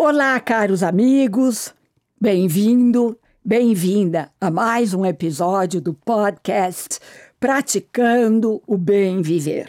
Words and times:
Olá, 0.00 0.38
caros 0.38 0.84
amigos, 0.84 1.74
bem-vindo, 2.20 3.18
bem-vinda 3.44 4.30
a 4.40 4.48
mais 4.48 4.94
um 4.94 5.04
episódio 5.04 5.80
do 5.80 5.92
podcast 5.92 7.00
Praticando 7.40 8.62
o 8.64 8.78
Bem 8.78 9.20
Viver. 9.22 9.68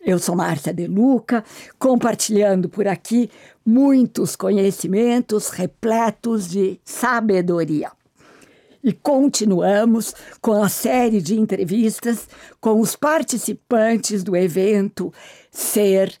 Eu 0.00 0.20
sou 0.20 0.36
Márcia 0.36 0.72
De 0.72 0.86
Luca, 0.86 1.42
compartilhando 1.80 2.68
por 2.68 2.86
aqui 2.86 3.28
muitos 3.66 4.36
conhecimentos 4.36 5.48
repletos 5.48 6.48
de 6.48 6.78
sabedoria. 6.84 7.90
E 8.84 8.92
continuamos 8.92 10.14
com 10.40 10.62
a 10.62 10.68
série 10.68 11.20
de 11.20 11.36
entrevistas 11.40 12.28
com 12.60 12.78
os 12.78 12.94
participantes 12.94 14.22
do 14.22 14.36
evento 14.36 15.12
Ser 15.50 16.20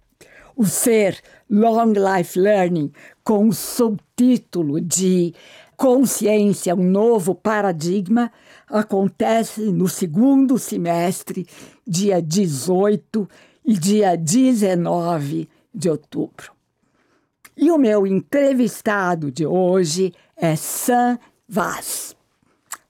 O 0.61 0.65
ser 0.67 1.17
Long 1.49 1.91
Life 1.93 2.39
Learning, 2.39 2.91
com 3.23 3.47
o 3.47 3.51
subtítulo 3.51 4.79
de 4.79 5.33
Consciência, 5.75 6.75
um 6.75 6.83
novo 6.83 7.33
paradigma, 7.33 8.31
acontece 8.69 9.71
no 9.71 9.87
segundo 9.87 10.59
semestre, 10.59 11.47
dia 11.83 12.21
18 12.21 13.27
e 13.65 13.73
dia 13.73 14.15
19 14.15 15.49
de 15.73 15.89
outubro. 15.89 16.51
E 17.57 17.71
o 17.71 17.79
meu 17.79 18.05
entrevistado 18.05 19.31
de 19.31 19.47
hoje 19.47 20.13
é 20.37 20.55
Sam 20.55 21.17
Vaz. 21.49 22.15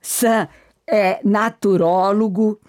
Sam 0.02 0.50
é 0.86 1.22
naturólogo, 1.24 2.60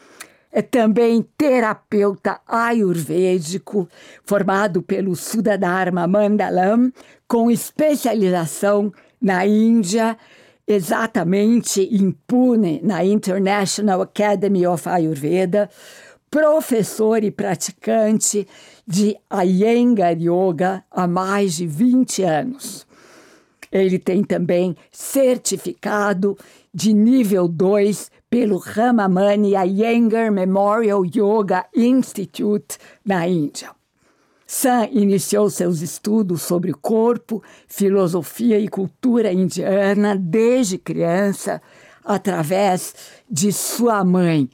também 0.60 1.24
terapeuta 1.38 2.40
ayurvédico, 2.46 3.88
formado 4.24 4.82
pelo 4.82 5.16
Sudadharma 5.16 6.06
Mandalam, 6.06 6.92
com 7.26 7.50
especialização 7.50 8.92
na 9.18 9.46
Índia, 9.46 10.18
exatamente 10.66 11.82
em 11.82 12.10
Pune, 12.26 12.80
na 12.82 13.04
International 13.04 14.02
Academy 14.02 14.66
of 14.66 14.86
Ayurveda, 14.88 15.70
professor 16.30 17.22
e 17.24 17.30
praticante 17.30 18.46
de 18.86 19.16
Iyengar 19.30 20.16
Yoga 20.18 20.84
há 20.90 21.06
mais 21.06 21.54
de 21.56 21.66
20 21.66 22.22
anos. 22.22 22.86
Ele 23.70 23.98
tem 23.98 24.22
também 24.22 24.76
certificado 24.90 26.36
de 26.74 26.92
nível 26.92 27.48
2 27.48 28.10
pelo 28.32 28.56
Ramamani 28.56 29.52
Iyengar 29.54 30.32
Memorial 30.32 31.04
Yoga 31.04 31.66
Institute 31.76 32.78
na 33.04 33.28
Índia. 33.28 33.72
Sam 34.46 34.88
iniciou 34.90 35.50
seus 35.50 35.82
estudos 35.82 36.40
sobre 36.40 36.72
corpo, 36.72 37.42
filosofia 37.68 38.58
e 38.58 38.68
cultura 38.68 39.30
indiana 39.30 40.16
desde 40.16 40.78
criança, 40.78 41.60
através 42.02 42.94
de 43.30 43.52
sua 43.52 44.02
mãe, 44.02 44.48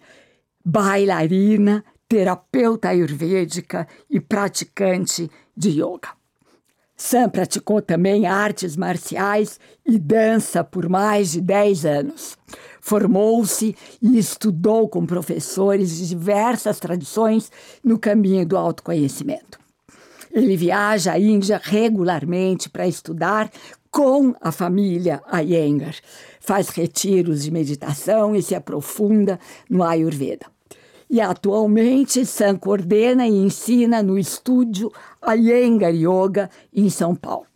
bailarina, 0.64 1.84
terapeuta 2.08 2.88
ayurvédica 2.88 3.86
e 4.10 4.19
praticante 4.19 5.31
de 5.56 5.81
yoga. 5.81 6.19
Sam 6.97 7.28
praticou 7.28 7.81
também 7.81 8.26
artes 8.26 8.76
marciais 8.76 9.60
e 9.86 10.00
dança 10.00 10.64
por 10.64 10.88
mais 10.88 11.31
de 11.31 11.41
10 11.41 11.86
anos. 11.86 12.36
Formou-se 12.80 13.74
e 14.00 14.18
estudou 14.18 14.88
com 14.88 15.04
professores 15.04 15.96
de 15.96 16.08
diversas 16.08 16.78
tradições 16.78 17.50
no 17.82 17.98
caminho 17.98 18.46
do 18.46 18.56
autoconhecimento. 18.56 19.58
Ele 20.32 20.56
viaja 20.56 21.12
à 21.12 21.18
Índia 21.18 21.60
regularmente 21.62 22.68
para 22.68 22.86
estudar 22.86 23.50
com 23.90 24.34
a 24.40 24.52
família 24.52 25.22
Iyengar. 25.32 25.96
Faz 26.40 26.68
retiros 26.68 27.42
de 27.42 27.50
meditação 27.50 28.36
e 28.36 28.42
se 28.42 28.54
aprofunda 28.54 29.40
no 29.68 29.82
Ayurveda. 29.82 30.46
E 31.10 31.20
atualmente 31.20 32.24
Sam 32.26 32.56
coordena 32.56 33.26
e 33.26 33.32
ensina 33.32 34.02
no 34.02 34.18
estúdio 34.18 34.92
Iyengar 35.26 35.94
Yoga 35.94 36.50
em 36.72 36.90
São 36.90 37.14
Paulo. 37.14 37.47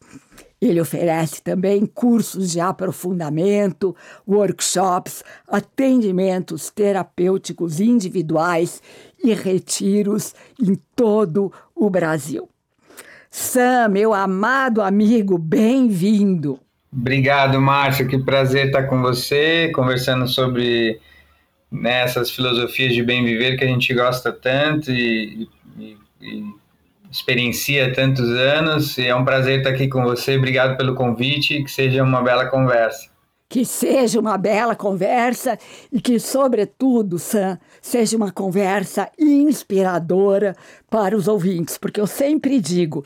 Ele 0.62 0.80
oferece 0.80 1.42
também 1.42 1.84
cursos 1.84 2.52
de 2.52 2.60
aprofundamento, 2.60 3.96
workshops, 4.26 5.24
atendimentos 5.48 6.70
terapêuticos 6.70 7.80
individuais 7.80 8.80
e 9.24 9.34
retiros 9.34 10.32
em 10.62 10.78
todo 10.94 11.52
o 11.74 11.90
Brasil. 11.90 12.48
Sam, 13.28 13.88
meu 13.88 14.14
amado 14.14 14.80
amigo, 14.80 15.36
bem-vindo. 15.36 16.60
Obrigado, 16.92 17.60
Márcio. 17.60 18.06
Que 18.06 18.18
prazer 18.18 18.66
estar 18.66 18.84
com 18.84 19.02
você, 19.02 19.72
conversando 19.74 20.28
sobre 20.28 21.00
né, 21.72 22.02
essas 22.02 22.30
filosofias 22.30 22.94
de 22.94 23.02
bem 23.02 23.24
viver 23.24 23.56
que 23.56 23.64
a 23.64 23.68
gente 23.68 23.92
gosta 23.92 24.30
tanto 24.30 24.92
e, 24.92 25.48
e, 25.76 25.96
e 26.20 26.61
experiencia 27.12 27.92
tantos 27.92 28.28
anos. 28.30 28.96
E 28.98 29.06
é 29.06 29.14
um 29.14 29.24
prazer 29.24 29.58
estar 29.58 29.70
aqui 29.70 29.86
com 29.86 30.02
você. 30.02 30.36
Obrigado 30.36 30.76
pelo 30.76 30.94
convite 30.94 31.54
e 31.54 31.64
que 31.64 31.70
seja 31.70 32.02
uma 32.02 32.22
bela 32.22 32.46
conversa. 32.46 33.10
Que 33.48 33.66
seja 33.66 34.18
uma 34.18 34.38
bela 34.38 34.74
conversa 34.74 35.58
e 35.92 36.00
que, 36.00 36.18
sobretudo, 36.18 37.18
Sam, 37.18 37.58
seja 37.82 38.16
uma 38.16 38.32
conversa 38.32 39.10
inspiradora 39.18 40.56
para 40.90 41.14
os 41.14 41.28
ouvintes, 41.28 41.76
porque 41.76 42.00
eu 42.00 42.06
sempre 42.06 42.58
digo 42.58 43.04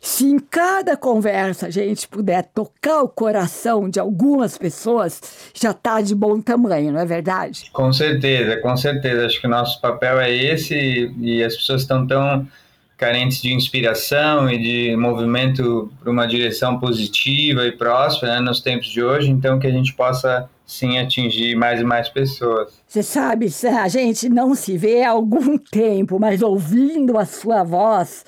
se 0.00 0.26
em 0.26 0.38
cada 0.38 0.96
conversa 0.96 1.66
a 1.66 1.70
gente 1.70 2.06
puder 2.06 2.44
tocar 2.54 3.02
o 3.02 3.08
coração 3.08 3.88
de 3.88 3.98
algumas 3.98 4.56
pessoas, 4.56 5.20
já 5.52 5.72
está 5.72 6.00
de 6.00 6.14
bom 6.14 6.40
tamanho, 6.40 6.92
não 6.92 7.00
é 7.00 7.04
verdade? 7.04 7.68
Com 7.72 7.92
certeza, 7.92 8.58
com 8.58 8.76
certeza. 8.76 9.26
Acho 9.26 9.40
que 9.40 9.46
o 9.46 9.50
nosso 9.50 9.80
papel 9.80 10.20
é 10.20 10.32
esse 10.32 11.12
e 11.18 11.42
as 11.42 11.56
pessoas 11.56 11.82
estão 11.82 12.06
tão 12.06 12.46
carentes 12.98 13.40
de 13.40 13.54
inspiração 13.54 14.50
e 14.50 14.58
de 14.58 14.96
movimento 14.96 15.90
para 16.00 16.10
uma 16.10 16.26
direção 16.26 16.80
positiva 16.80 17.64
e 17.64 17.72
próspera 17.72 18.34
né, 18.34 18.40
nos 18.40 18.60
tempos 18.60 18.88
de 18.88 19.00
hoje, 19.00 19.30
então 19.30 19.58
que 19.58 19.68
a 19.68 19.70
gente 19.70 19.94
possa 19.94 20.50
sim 20.66 20.98
atingir 20.98 21.54
mais 21.54 21.80
e 21.80 21.84
mais 21.84 22.08
pessoas. 22.08 22.72
Você 22.86 23.02
sabe, 23.02 23.46
a 23.80 23.88
gente 23.88 24.28
não 24.28 24.54
se 24.54 24.76
vê 24.76 25.04
há 25.04 25.10
algum 25.10 25.56
tempo, 25.70 26.18
mas 26.18 26.42
ouvindo 26.42 27.16
a 27.16 27.24
sua 27.24 27.62
voz, 27.62 28.24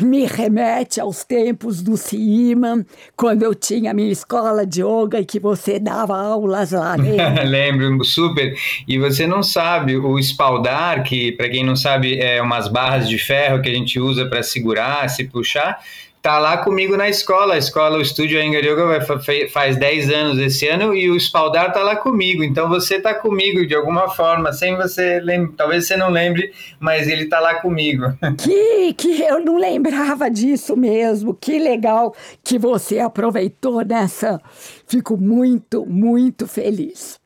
me 0.00 0.26
remete 0.26 1.00
aos 1.00 1.24
tempos 1.24 1.82
do 1.82 1.96
CIMA, 1.96 2.84
quando 3.16 3.42
eu 3.42 3.54
tinha 3.54 3.94
minha 3.94 4.10
escola 4.10 4.66
de 4.66 4.82
yoga 4.82 5.20
e 5.20 5.24
que 5.24 5.38
você 5.38 5.78
dava 5.78 6.16
aulas 6.16 6.72
lá. 6.72 6.96
Lembro, 7.44 8.04
super. 8.04 8.54
E 8.88 8.98
você 8.98 9.26
não 9.26 9.42
sabe, 9.42 9.96
o 9.96 10.18
espaldar, 10.18 11.02
que 11.04 11.32
para 11.32 11.48
quem 11.48 11.64
não 11.64 11.76
sabe 11.76 12.18
é 12.18 12.42
umas 12.42 12.68
barras 12.68 13.08
de 13.08 13.18
ferro 13.18 13.62
que 13.62 13.68
a 13.68 13.74
gente 13.74 14.00
usa 14.00 14.26
para 14.26 14.42
segurar, 14.42 15.08
se 15.08 15.24
puxar, 15.24 15.80
tá 16.24 16.38
lá 16.38 16.56
comigo 16.56 16.96
na 16.96 17.06
escola. 17.06 17.52
A 17.52 17.58
escola, 17.58 17.98
o 17.98 18.00
estúdio 18.00 18.40
Anger 18.40 18.64
Yoga 18.64 19.06
faz 19.52 19.76
10 19.76 20.10
anos 20.10 20.38
esse 20.38 20.66
ano 20.66 20.94
e 20.94 21.10
o 21.10 21.16
espaldar 21.16 21.70
tá 21.70 21.82
lá 21.82 21.96
comigo. 21.96 22.42
Então 22.42 22.66
você 22.66 22.98
tá 22.98 23.12
comigo 23.12 23.66
de 23.66 23.74
alguma 23.74 24.08
forma, 24.08 24.50
sem 24.50 24.74
você 24.74 25.20
lembrar. 25.20 25.54
Talvez 25.58 25.86
você 25.86 25.98
não 25.98 26.08
lembre, 26.08 26.50
mas 26.80 27.08
ele 27.08 27.26
tá 27.26 27.38
lá 27.40 27.56
comigo. 27.56 28.04
Que, 28.38 28.94
que 28.94 29.22
eu 29.22 29.44
não 29.44 29.58
lembrava 29.58 30.30
disso 30.30 30.76
mesmo. 30.76 31.34
Que 31.34 31.58
legal 31.58 32.14
que 32.42 32.58
você 32.58 32.98
aproveitou 32.98 33.84
nessa. 33.84 34.40
Fico 34.86 35.18
muito, 35.18 35.84
muito 35.84 36.46
feliz. 36.46 37.20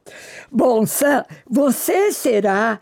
Bom, 0.51 0.85
Sam, 0.87 1.25
você 1.49 2.13
será 2.13 2.81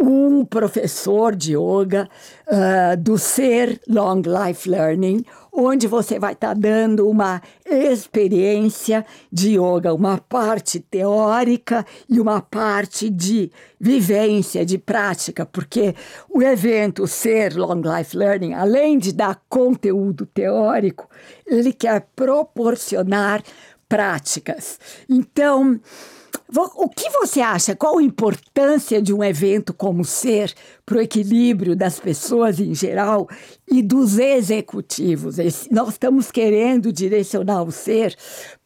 um 0.00 0.44
professor 0.44 1.34
de 1.34 1.54
yoga 1.56 2.08
uh, 2.46 2.96
do 2.96 3.18
Ser 3.18 3.80
Long 3.88 4.22
Life 4.22 4.68
Learning, 4.68 5.24
onde 5.52 5.86
você 5.86 6.18
vai 6.18 6.32
estar 6.32 6.48
tá 6.48 6.54
dando 6.54 7.08
uma 7.08 7.42
experiência 7.66 9.04
de 9.30 9.58
yoga, 9.58 9.94
uma 9.94 10.18
parte 10.18 10.80
teórica 10.80 11.84
e 12.08 12.20
uma 12.20 12.40
parte 12.40 13.10
de 13.10 13.50
vivência, 13.80 14.64
de 14.64 14.78
prática, 14.78 15.46
porque 15.46 15.94
o 16.28 16.42
evento 16.42 17.06
Ser 17.06 17.56
Long 17.56 17.82
Life 17.82 18.16
Learning, 18.16 18.54
além 18.54 18.98
de 18.98 19.12
dar 19.12 19.42
conteúdo 19.48 20.26
teórico, 20.26 21.08
ele 21.46 21.72
quer 21.72 22.06
proporcionar 22.14 23.42
práticas. 23.88 24.78
Então, 25.08 25.80
o 26.56 26.88
que 26.88 27.10
você 27.10 27.40
acha? 27.40 27.76
Qual 27.76 27.98
a 27.98 28.02
importância 28.02 29.02
de 29.02 29.12
um 29.12 29.22
evento 29.22 29.74
como 29.74 30.04
ser 30.04 30.52
para 30.84 30.98
o 30.98 31.00
equilíbrio 31.00 31.76
das 31.76 32.00
pessoas 32.00 32.58
em 32.58 32.74
geral 32.74 33.28
e 33.70 33.82
dos 33.82 34.18
executivos? 34.18 35.36
Nós 35.70 35.90
estamos 35.90 36.30
querendo 36.30 36.90
direcionar 36.90 37.62
o 37.62 37.70
ser 37.70 38.16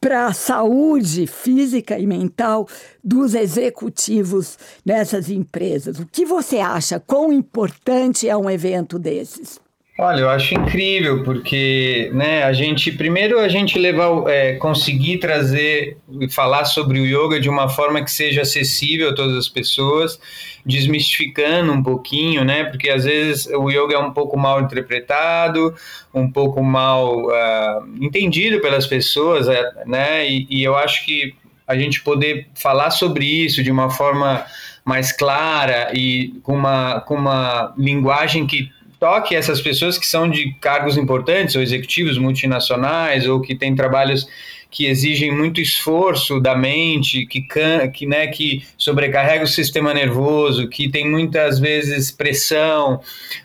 para 0.01 0.27
a 0.27 0.33
saúde 0.33 1.27
física 1.27 1.99
e 1.99 2.07
mental 2.07 2.69
dos 3.03 3.35
executivos 3.35 4.57
nessas 4.85 5.29
empresas. 5.29 5.99
O 5.99 6.07
que 6.07 6.25
você 6.25 6.59
acha? 6.59 7.01
Quão 7.01 7.33
importante 7.33 8.29
é 8.29 8.37
um 8.37 8.49
evento 8.49 8.99
desses? 8.99 9.61
Olha, 10.05 10.23
eu 10.23 10.29
acho 10.29 10.53
incrível 10.53 11.23
porque, 11.23 12.11
né, 12.13 12.43
a 12.43 12.53
gente 12.53 12.91
primeiro 12.91 13.39
a 13.39 13.47
gente 13.47 13.79
levar, 13.79 14.29
é, 14.29 14.55
conseguir 14.55 15.19
trazer 15.19 15.97
e 16.21 16.29
falar 16.29 16.65
sobre 16.65 16.99
o 16.99 17.07
yoga 17.07 17.39
de 17.39 17.49
uma 17.49 17.69
forma 17.69 18.03
que 18.03 18.11
seja 18.11 18.43
acessível 18.43 19.11
a 19.11 19.15
todas 19.15 19.37
as 19.37 19.49
pessoas, 19.49 20.19
desmistificando 20.67 21.73
um 21.73 21.81
pouquinho, 21.85 22.45
né, 22.45 22.65
porque 22.65 22.91
às 22.91 23.05
vezes 23.05 23.47
o 23.47 23.71
yoga 23.71 23.95
é 23.95 23.99
um 23.99 24.11
pouco 24.11 24.37
mal 24.37 24.61
interpretado, 24.61 25.73
um 26.13 26.29
pouco 26.29 26.61
mal 26.65 27.27
uh, 27.27 27.87
entendido 28.01 28.61
pelas 28.61 28.89
pessoas, 28.89 29.47
é, 29.47 29.63
né, 29.87 30.29
e, 30.29 30.49
e 30.51 30.65
eu 30.65 30.77
acho 30.77 31.07
que 31.07 31.33
a 31.65 31.77
gente 31.77 32.03
poder 32.03 32.49
falar 32.57 32.91
sobre 32.91 33.25
isso 33.25 33.63
de 33.63 33.71
uma 33.71 33.89
forma 33.89 34.45
mais 34.85 35.13
clara 35.13 35.93
e 35.95 36.41
com 36.43 36.57
uma, 36.57 37.03
com 37.03 37.15
uma 37.15 37.73
linguagem 37.79 38.49
que 38.49 38.69
toque 39.03 39.35
essas 39.35 39.61
pessoas 39.61 39.99
que 39.99 40.07
são 40.07 40.31
de 40.31 40.55
cargos 40.61 40.97
importantes, 40.97 41.57
ou 41.57 41.63
executivos 41.63 42.17
multinacionais, 42.17 43.27
ou 43.27 43.41
que 43.41 43.53
têm 43.53 43.75
trabalhos 43.75 44.29
que 44.71 44.87
exigem 44.87 45.37
muito 45.37 45.61
esforço 45.61 46.39
da 46.39 46.55
mente, 46.55 47.27
que, 47.27 47.45
que, 47.93 48.07
né, 48.07 48.29
que 48.29 48.65
sobrecarrega 48.79 49.43
o 49.43 49.49
sistema 49.49 49.93
nervoso, 49.93 50.69
que 50.69 50.89
tem 50.89 51.11
muitas 51.11 51.59
vezes 51.59 52.13
pressão, 52.13 53.01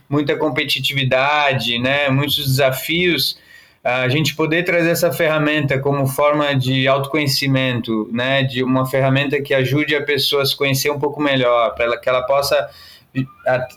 muita 0.08 0.36
competitividade, 0.36 1.80
né, 1.80 2.08
muitos 2.08 2.46
desafios, 2.46 3.40
a 3.84 4.08
gente 4.10 4.36
poder 4.36 4.64
trazer 4.64 4.92
essa 4.92 5.12
ferramenta 5.12 5.80
como 5.80 6.06
forma 6.06 6.54
de 6.54 6.88
autoconhecimento, 6.88 8.08
né, 8.14 8.44
de 8.44 8.62
uma 8.62 8.86
ferramenta 8.86 9.42
que 9.42 9.56
ajude 9.56 9.96
a 9.96 10.04
pessoa 10.04 10.44
a 10.44 10.46
se 10.46 10.56
conhecer 10.56 10.92
um 10.92 11.00
pouco 11.00 11.20
melhor, 11.20 11.74
para 11.74 11.98
que 11.98 12.08
ela 12.08 12.22
possa 12.22 12.70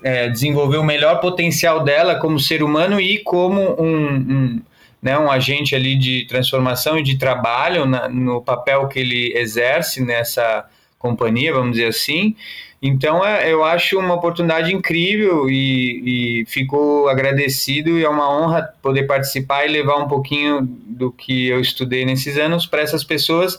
é, 0.03 0.29
desenvolver 0.29 0.79
o 0.79 0.85
melhor 0.85 1.21
potencial 1.21 1.85
dela 1.85 2.17
como 2.17 2.39
ser 2.41 2.63
humano 2.63 3.01
e 3.01 3.19
como 3.19 3.81
um, 3.81 4.07
um, 4.09 4.63
né, 5.01 5.19
um 5.19 5.31
agente 5.31 5.75
ali 5.75 5.97
de 5.97 6.27
transformação 6.27 6.99
e 6.99 7.03
de 7.03 7.17
trabalho 7.17 7.87
na, 7.87 8.09
no 8.09 8.43
papel 8.43 8.89
que 8.89 8.99
ele 8.99 9.33
exerce 9.37 10.03
nessa 10.03 10.67
companhia, 10.99 11.53
vamos 11.53 11.73
dizer 11.73 11.87
assim. 11.87 12.35
Então, 12.83 13.25
é, 13.25 13.53
eu 13.53 13.63
acho 13.63 13.99
uma 13.99 14.15
oportunidade 14.15 14.75
incrível 14.75 15.51
e, 15.51 16.41
e 16.43 16.47
fico 16.47 17.09
agradecido 17.09 17.99
e 17.99 18.05
é 18.05 18.09
uma 18.09 18.31
honra 18.31 18.63
poder 18.81 19.05
participar 19.07 19.67
e 19.67 19.69
levar 19.69 19.97
um 19.97 20.09
pouquinho 20.09 20.63
do 20.63 21.13
que 21.13 21.49
eu 21.49 21.61
estudei 21.61 22.07
nesses 22.07 22.39
anos 22.39 22.67
para 22.67 22.81
essas 22.81 23.05
pessoas 23.05 23.59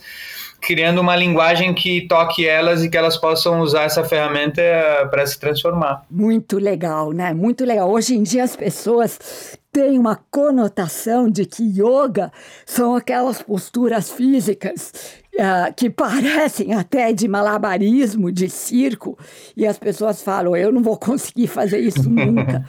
criando 0.62 1.02
uma 1.02 1.16
linguagem 1.16 1.74
que 1.74 2.08
toque 2.08 2.48
elas 2.48 2.84
e 2.84 2.90
que 2.90 2.96
elas 2.96 3.18
possam 3.18 3.60
usar 3.62 3.84
essa 3.84 4.04
ferramenta 4.04 4.62
para 5.10 5.26
se 5.26 5.40
transformar. 5.40 6.06
Muito 6.10 6.60
legal, 6.60 7.12
né? 7.12 7.34
Muito 7.34 7.66
legal. 7.66 7.90
Hoje 7.92 8.16
em 8.16 8.22
dia 8.22 8.44
as 8.44 8.56
pessoas 8.56 9.58
têm 9.72 9.98
uma 9.98 10.20
conotação 10.30 11.30
de 11.30 11.46
que 11.46 11.64
yoga 11.64 12.32
são 12.66 12.96
aquelas 12.96 13.42
posturas 13.42 14.12
físicas 14.12 14.94
uh, 15.34 15.74
que 15.76 15.90
parecem 15.90 16.74
até 16.74 17.12
de 17.12 17.28
malabarismo, 17.28 18.32
de 18.32 18.50
circo, 18.50 19.18
e 19.58 19.66
as 19.66 19.80
pessoas 19.80 20.22
falam: 20.22 20.56
eu 20.56 20.72
não 20.72 20.84
vou 20.84 20.98
conseguir 20.98 21.48
fazer 21.48 21.80
isso 21.80 22.08
nunca. 22.10 22.66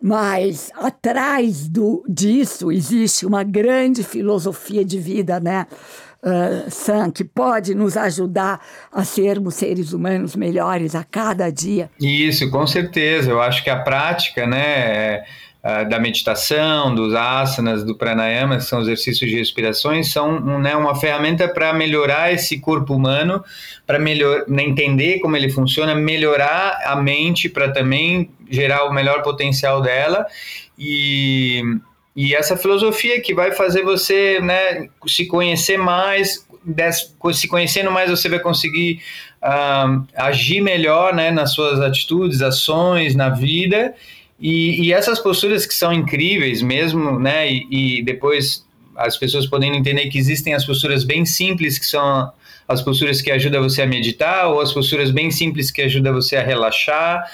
Mas 0.00 0.70
atrás 0.76 1.68
do, 1.68 2.04
disso 2.08 2.70
existe 2.70 3.26
uma 3.26 3.42
grande 3.42 4.04
filosofia 4.04 4.84
de 4.84 4.96
vida, 4.98 5.40
né? 5.40 5.66
Uh, 6.22 6.70
Sam, 6.70 7.10
que 7.10 7.24
pode 7.24 7.74
nos 7.74 7.96
ajudar 7.96 8.60
a 8.92 9.04
sermos 9.04 9.54
seres 9.54 9.92
humanos 9.92 10.36
melhores 10.36 10.94
a 10.94 11.04
cada 11.04 11.50
dia. 11.50 11.90
Isso, 12.00 12.50
com 12.50 12.66
certeza. 12.66 13.30
Eu 13.30 13.40
acho 13.40 13.62
que 13.62 13.70
a 13.70 13.80
prática, 13.80 14.46
né? 14.46 15.22
da 15.88 15.98
meditação, 15.98 16.94
dos 16.94 17.14
asanas, 17.14 17.84
do 17.84 17.94
pranayama, 17.94 18.56
que 18.56 18.64
são 18.64 18.80
exercícios 18.80 19.28
de 19.28 19.36
respirações, 19.36 20.10
são 20.10 20.40
né, 20.60 20.74
uma 20.74 20.94
ferramenta 20.94 21.48
para 21.48 21.74
melhorar 21.74 22.32
esse 22.32 22.58
corpo 22.58 22.94
humano, 22.94 23.44
para 23.86 23.98
melhor, 23.98 24.44
né, 24.48 24.62
entender 24.62 25.18
como 25.18 25.36
ele 25.36 25.50
funciona, 25.50 25.94
melhorar 25.94 26.80
a 26.86 26.96
mente 26.96 27.48
para 27.48 27.70
também 27.70 28.30
gerar 28.48 28.84
o 28.84 28.92
melhor 28.92 29.22
potencial 29.22 29.82
dela 29.82 30.26
e, 30.78 31.60
e 32.20 32.34
essa 32.34 32.56
filosofia 32.56 33.20
que 33.20 33.32
vai 33.32 33.52
fazer 33.52 33.84
você 33.84 34.40
né, 34.40 34.88
se 35.06 35.24
conhecer 35.26 35.76
mais, 35.76 36.44
se 37.32 37.46
conhecendo 37.46 37.92
mais, 37.92 38.10
você 38.10 38.28
vai 38.28 38.40
conseguir 38.40 39.00
uh, 39.40 40.04
agir 40.16 40.60
melhor 40.60 41.14
né, 41.14 41.30
nas 41.30 41.54
suas 41.54 41.78
atitudes, 41.78 42.42
ações, 42.42 43.14
na 43.14 43.28
vida. 43.28 43.94
E, 44.40 44.88
e 44.88 44.92
essas 44.92 45.20
posturas 45.20 45.64
que 45.64 45.72
são 45.72 45.92
incríveis 45.92 46.60
mesmo, 46.60 47.20
né? 47.20 47.48
E, 47.52 47.98
e 47.98 48.02
depois 48.02 48.66
as 48.96 49.16
pessoas 49.16 49.46
podendo 49.46 49.76
entender 49.76 50.08
que 50.08 50.18
existem 50.18 50.54
as 50.54 50.66
posturas 50.66 51.04
bem 51.04 51.24
simples, 51.24 51.78
que 51.78 51.86
são 51.86 52.32
as 52.66 52.82
posturas 52.82 53.22
que 53.22 53.30
ajudam 53.30 53.62
você 53.62 53.82
a 53.82 53.86
meditar, 53.86 54.48
ou 54.48 54.60
as 54.60 54.72
posturas 54.72 55.12
bem 55.12 55.30
simples 55.30 55.70
que 55.70 55.82
ajudam 55.82 56.14
você 56.14 56.34
a 56.34 56.42
relaxar, 56.42 57.30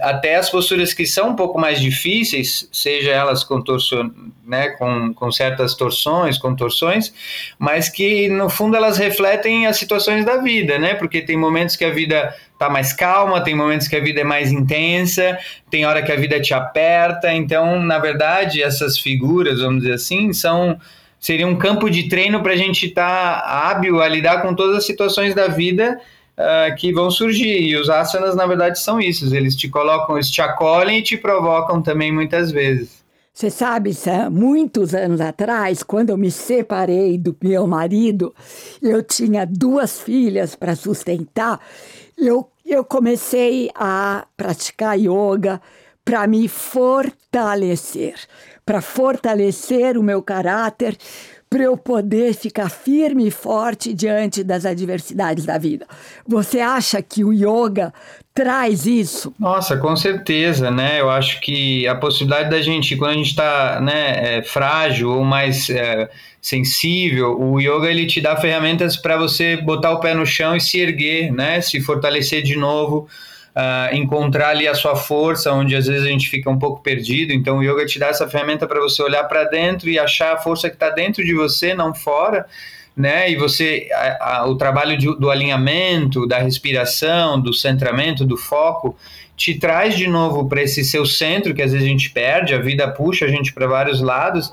até 0.00 0.36
as 0.36 0.50
posturas 0.50 0.92
que 0.92 1.06
são 1.06 1.30
um 1.30 1.36
pouco 1.36 1.58
mais 1.58 1.80
difíceis, 1.80 2.68
seja 2.72 3.10
elas 3.10 3.44
com, 3.44 3.62
torso, 3.62 4.10
né, 4.44 4.70
com, 4.70 5.14
com 5.14 5.30
certas 5.30 5.74
torções, 5.74 6.38
contorções, 6.38 7.14
mas 7.58 7.88
que 7.88 8.28
no 8.28 8.48
fundo 8.48 8.76
elas 8.76 8.98
refletem 8.98 9.66
as 9.66 9.76
situações 9.76 10.24
da 10.24 10.38
vida, 10.38 10.78
né? 10.78 10.94
Porque 10.94 11.22
tem 11.22 11.36
momentos 11.36 11.76
que 11.76 11.84
a 11.84 11.90
vida 11.90 12.34
tá 12.58 12.68
mais 12.68 12.92
calma, 12.92 13.42
tem 13.42 13.54
momentos 13.54 13.86
que 13.86 13.96
a 13.96 14.00
vida 14.00 14.22
é 14.22 14.24
mais 14.24 14.50
intensa, 14.50 15.38
tem 15.70 15.86
hora 15.86 16.02
que 16.02 16.10
a 16.10 16.16
vida 16.16 16.40
te 16.40 16.52
aperta. 16.52 17.32
Então, 17.32 17.80
na 17.80 17.98
verdade, 17.98 18.62
essas 18.62 18.98
figuras, 18.98 19.60
vamos 19.60 19.82
dizer 19.82 19.94
assim, 19.94 20.32
são 20.32 20.78
seria 21.18 21.46
um 21.46 21.56
campo 21.56 21.90
de 21.90 22.08
treino 22.08 22.42
para 22.42 22.52
a 22.52 22.56
gente 22.56 22.86
estar 22.86 23.40
tá 23.40 23.70
hábil 23.70 24.00
a 24.00 24.08
lidar 24.08 24.42
com 24.42 24.54
todas 24.54 24.76
as 24.76 24.86
situações 24.86 25.34
da 25.34 25.48
vida 25.48 25.98
uh, 26.36 26.74
que 26.76 26.92
vão 26.92 27.10
surgir. 27.10 27.62
E 27.62 27.76
os 27.76 27.88
asanas, 27.88 28.36
na 28.36 28.46
verdade, 28.46 28.78
são 28.78 29.00
isso. 29.00 29.34
Eles 29.34 29.56
te 29.56 29.68
colocam, 29.68 30.16
eles 30.16 30.30
te 30.30 30.40
acolhem 30.40 30.98
e 30.98 31.02
te 31.02 31.16
provocam 31.16 31.82
também 31.82 32.12
muitas 32.12 32.50
vezes. 32.50 33.04
Você 33.36 33.50
sabe, 33.50 33.92
Sam, 33.92 34.30
muitos 34.30 34.94
anos 34.94 35.20
atrás, 35.20 35.82
quando 35.82 36.08
eu 36.08 36.16
me 36.16 36.30
separei 36.30 37.18
do 37.18 37.36
meu 37.42 37.66
marido, 37.66 38.34
eu 38.80 39.02
tinha 39.02 39.44
duas 39.44 40.00
filhas 40.00 40.54
para 40.54 40.74
sustentar, 40.74 41.60
eu, 42.16 42.48
eu 42.64 42.82
comecei 42.82 43.70
a 43.74 44.26
praticar 44.38 44.98
yoga 44.98 45.60
para 46.02 46.26
me 46.26 46.48
fortalecer, 46.48 48.14
para 48.64 48.80
fortalecer 48.80 49.98
o 49.98 50.02
meu 50.02 50.22
caráter, 50.22 50.96
para 51.56 51.64
eu 51.64 51.74
poder 51.74 52.34
ficar 52.34 52.68
firme 52.68 53.28
e 53.28 53.30
forte 53.30 53.94
diante 53.94 54.44
das 54.44 54.66
adversidades 54.66 55.46
da 55.46 55.56
vida. 55.56 55.86
Você 56.28 56.60
acha 56.60 57.00
que 57.00 57.24
o 57.24 57.32
yoga 57.32 57.94
traz 58.34 58.84
isso? 58.84 59.32
Nossa, 59.40 59.78
com 59.78 59.96
certeza, 59.96 60.70
né? 60.70 61.00
Eu 61.00 61.08
acho 61.08 61.40
que 61.40 61.88
a 61.88 61.94
possibilidade 61.94 62.50
da 62.50 62.60
gente, 62.60 62.94
quando 62.94 63.12
a 63.12 63.14
gente 63.14 63.30
está 63.30 63.80
né, 63.80 64.36
é, 64.36 64.42
frágil 64.42 65.12
ou 65.12 65.24
mais 65.24 65.70
é, 65.70 66.10
sensível, 66.42 67.40
o 67.40 67.58
yoga 67.58 67.90
ele 67.90 68.04
te 68.04 68.20
dá 68.20 68.36
ferramentas 68.36 68.94
para 68.94 69.16
você 69.16 69.56
botar 69.56 69.92
o 69.92 70.00
pé 70.00 70.12
no 70.12 70.26
chão 70.26 70.54
e 70.54 70.60
se 70.60 70.78
erguer, 70.78 71.32
né? 71.32 71.62
Se 71.62 71.80
fortalecer 71.80 72.42
de 72.42 72.54
novo 72.54 73.08
uh, 73.56 73.94
encontrar 73.94 74.50
ali 74.50 74.68
a 74.68 74.74
sua 74.74 74.94
força, 74.94 75.50
onde 75.52 75.74
às 75.74 75.86
vezes 75.86 76.06
a 76.06 76.10
gente 76.10 76.28
fica 76.28 76.50
um 76.50 76.58
pouco 76.58 76.82
perdido. 76.82 77.32
Então, 77.32 77.58
o 77.58 77.62
yoga 77.62 77.86
te 77.86 77.98
dá 77.98 78.08
essa 78.08 78.28
ferramenta 78.28 78.66
para 78.66 78.78
você 78.78 79.02
olhar 79.02 79.24
para 79.24 79.44
dentro 79.44 79.88
e 79.88 79.98
achar 79.98 80.34
a 80.34 80.36
força 80.36 80.68
que 80.68 80.76
está 80.76 80.90
dentro 80.90 81.24
de 81.24 81.34
você, 81.34 81.74
não 81.74 81.94
fora. 81.94 82.46
Né? 82.94 83.30
E 83.30 83.36
você, 83.36 83.88
a, 83.92 84.36
a, 84.38 84.46
o 84.46 84.56
trabalho 84.56 84.96
de, 84.96 85.06
do 85.18 85.30
alinhamento, 85.30 86.26
da 86.26 86.38
respiração, 86.38 87.40
do 87.40 87.52
centramento, 87.52 88.24
do 88.24 88.36
foco, 88.36 88.96
te 89.36 89.54
traz 89.58 89.96
de 89.96 90.06
novo 90.06 90.48
para 90.48 90.62
esse 90.62 90.82
seu 90.82 91.04
centro 91.04 91.54
que 91.54 91.60
às 91.60 91.72
vezes 91.72 91.86
a 91.86 91.90
gente 91.90 92.10
perde, 92.10 92.54
a 92.54 92.58
vida 92.58 92.88
puxa 92.88 93.26
a 93.26 93.28
gente 93.28 93.52
para 93.52 93.66
vários 93.66 94.00
lados 94.00 94.50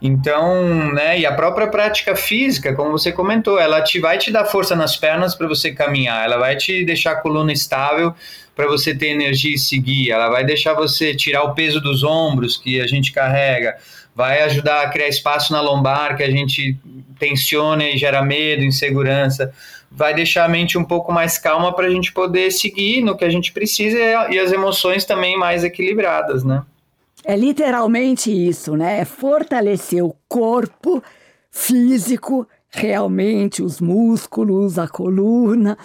então, 0.00 0.92
né, 0.92 1.18
e 1.18 1.26
a 1.26 1.32
própria 1.32 1.66
prática 1.66 2.14
física, 2.14 2.72
como 2.74 2.92
você 2.92 3.10
comentou, 3.10 3.58
ela 3.58 3.82
te 3.82 3.98
vai 3.98 4.16
te 4.16 4.30
dar 4.30 4.44
força 4.44 4.76
nas 4.76 4.96
pernas 4.96 5.34
para 5.34 5.48
você 5.48 5.72
caminhar, 5.72 6.24
ela 6.24 6.38
vai 6.38 6.56
te 6.56 6.84
deixar 6.84 7.12
a 7.12 7.16
coluna 7.16 7.52
estável 7.52 8.14
para 8.54 8.66
você 8.68 8.94
ter 8.94 9.08
energia 9.08 9.54
e 9.54 9.58
seguir, 9.58 10.10
ela 10.10 10.28
vai 10.28 10.44
deixar 10.44 10.74
você 10.74 11.14
tirar 11.14 11.42
o 11.44 11.54
peso 11.54 11.80
dos 11.80 12.04
ombros 12.04 12.56
que 12.56 12.80
a 12.80 12.86
gente 12.86 13.12
carrega, 13.12 13.76
vai 14.14 14.42
ajudar 14.42 14.82
a 14.82 14.88
criar 14.88 15.08
espaço 15.08 15.52
na 15.52 15.60
lombar 15.60 16.16
que 16.16 16.22
a 16.22 16.30
gente 16.30 16.76
tensiona 17.18 17.84
e 17.84 17.98
gera 17.98 18.22
medo, 18.22 18.64
insegurança, 18.64 19.52
vai 19.90 20.14
deixar 20.14 20.44
a 20.44 20.48
mente 20.48 20.78
um 20.78 20.84
pouco 20.84 21.12
mais 21.12 21.38
calma 21.38 21.72
para 21.72 21.86
a 21.86 21.90
gente 21.90 22.12
poder 22.12 22.52
seguir 22.52 23.02
no 23.02 23.16
que 23.16 23.24
a 23.24 23.30
gente 23.30 23.52
precisa 23.52 23.98
e 24.30 24.38
as 24.38 24.52
emoções 24.52 25.04
também 25.04 25.36
mais 25.36 25.64
equilibradas, 25.64 26.44
né? 26.44 26.62
É 27.24 27.36
literalmente 27.36 28.30
isso, 28.30 28.76
né? 28.76 29.00
É 29.00 29.04
fortalecer 29.04 30.04
o 30.04 30.14
corpo 30.28 31.02
físico, 31.50 32.46
realmente 32.68 33.62
os 33.62 33.80
músculos, 33.80 34.78
a 34.78 34.86
coluna, 34.86 35.76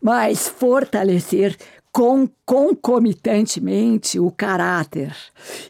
mas 0.00 0.48
fortalecer 0.48 1.56
com, 1.92 2.28
concomitantemente 2.44 4.18
o 4.18 4.30
caráter. 4.30 5.14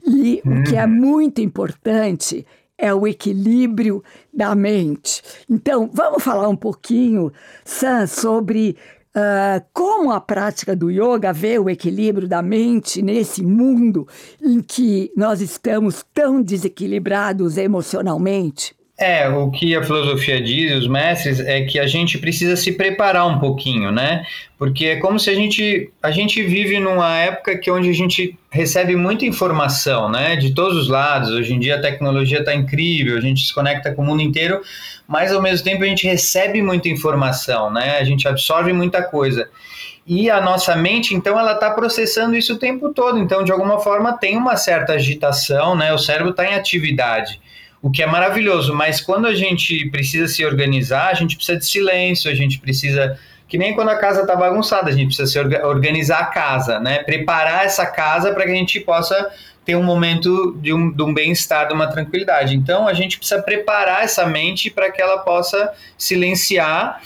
E 0.07 0.43
hum. 0.45 0.61
o 0.61 0.65
que 0.65 0.77
é 0.77 0.85
uhum. 0.85 0.91
muito 0.91 1.41
importante 1.41 2.47
é 2.79 2.93
o 2.93 3.07
equilíbrio 3.07 4.03
da 4.33 4.55
mente. 4.55 5.23
Então, 5.49 5.89
vamos 5.93 6.23
falar 6.23 6.49
um 6.49 6.57
pouquinho, 6.57 7.33
Sam, 7.65 8.07
sobre 8.07 8.77
uh, 9.17 9.65
como 9.73 10.11
a 10.11 10.21
prática 10.21 10.75
do 10.75 10.91
yoga 10.91 11.33
vê 11.33 11.59
o 11.59 11.69
equilíbrio 11.69 12.29
da 12.29 12.43
mente 12.43 13.03
nesse 13.03 13.43
mundo 13.43 14.07
em 14.41 14.61
que 14.61 15.13
nós 15.17 15.41
estamos 15.41 16.05
tão 16.13 16.43
desequilibrados 16.43 17.57
emocionalmente. 17.57 18.75
É, 18.99 19.27
o 19.27 19.51
que 19.51 19.75
a 19.75 19.83
filosofia 19.83 20.41
diz, 20.41 20.83
os 20.83 20.87
mestres, 20.87 21.41
é 21.41 21.63
que 21.63 21.79
a 21.79 21.87
gente 21.87 22.19
precisa 22.19 22.55
se 22.57 22.73
preparar 22.73 23.27
um 23.27 23.39
pouquinho, 23.39 23.91
né? 23.91 24.25
Porque 24.59 24.85
é 24.85 24.97
como 24.97 25.19
se 25.19 25.31
a 25.31 25.35
gente, 25.35 25.91
a 26.03 26.11
gente 26.11 26.43
vive 26.43 26.79
numa 26.79 27.19
época 27.19 27.57
que 27.59 27.71
onde 27.71 27.89
a 27.89 27.95
gente 27.95 28.39
recebe 28.51 28.95
muita 28.95 29.25
informação, 29.25 30.11
né? 30.11 30.37
De 30.37 30.55
todos 30.55 30.77
os 30.77 30.89
lados. 30.89 31.31
Hoje 31.31 31.55
em 31.55 31.59
dia 31.59 31.77
a 31.77 31.81
tecnologia 31.81 32.41
está 32.41 32.55
incrível, 32.55 33.17
a 33.17 33.21
gente 33.21 33.47
se 33.47 33.53
conecta 33.53 33.93
com 33.95 34.03
o 34.03 34.05
mundo 34.05 34.23
inteiro, 34.23 34.61
mas 35.09 35.33
ao 35.33 35.41
mesmo 35.41 35.65
tempo 35.65 35.83
a 35.83 35.87
gente 35.87 36.07
recebe 36.07 36.61
muita 36.61 36.89
informação, 36.89 37.73
né? 37.73 37.97
A 37.99 38.05
gente 38.05 38.29
absorve 38.29 38.75
muita 38.75 39.03
coisa. 39.03 39.49
E 40.07 40.29
a 40.29 40.41
nossa 40.41 40.77
mente, 40.77 41.15
então, 41.15 41.39
ela 41.39 41.53
está 41.53 41.71
processando 41.71 42.37
isso 42.37 42.55
o 42.55 42.59
tempo 42.59 42.93
todo. 42.93 43.19
Então, 43.19 43.43
de 43.43 43.53
alguma 43.53 43.81
forma, 43.81 44.13
tem 44.19 44.37
uma 44.37 44.57
certa 44.57 44.93
agitação, 44.95 45.75
né? 45.75 45.93
O 45.95 45.99
cérebro 45.99 46.31
está 46.31 46.45
em 46.45 46.55
atividade 46.55 47.41
o 47.83 47.91
que 47.91 48.01
é 48.01 48.07
maravilhoso, 48.07 48.73
mas 48.73 49.01
quando 49.01 49.27
a 49.27 49.35
gente 49.35 49.91
precisa 49.91 50.29
se 50.29 50.45
organizar, 50.45 51.09
a 51.09 51.15
gente 51.15 51.35
precisa 51.35 51.59
de 51.59 51.67
silêncio, 51.67 52.31
a 52.31 52.35
gente 52.35 52.61
precisa 52.61 53.19
que 53.49 53.59
nem 53.59 53.75
quando 53.75 53.89
a 53.89 53.97
casa 53.97 54.23
está 54.23 54.37
bagunçada, 54.37 54.89
a 54.89 54.93
gente 54.93 55.09
precisa 55.09 55.27
se 55.27 55.39
organizar 55.67 56.21
a 56.21 56.27
casa, 56.27 56.79
né? 56.79 57.01
Preparar 57.01 57.67
essa 57.67 57.85
casa 57.85 58.33
para 58.33 58.45
que 58.45 58.53
a 58.53 58.55
gente 58.55 58.81
possa 58.81 59.31
ter 59.65 59.77
um 59.77 59.83
momento 59.83 60.57
de 60.61 60.73
um, 60.73 60.95
um 61.01 61.13
bem-estar, 61.13 61.69
de 61.69 61.75
uma 61.75 61.87
tranquilidade. 61.89 62.55
Então 62.55 62.89
a 62.89 62.95
gente 62.95 63.19
precisa 63.19 63.43
preparar 63.43 64.05
essa 64.05 64.25
mente 64.27 64.71
para 64.71 64.91
que 64.91 65.03
ela 65.03 65.19
possa 65.19 65.73
silenciar 65.99 67.03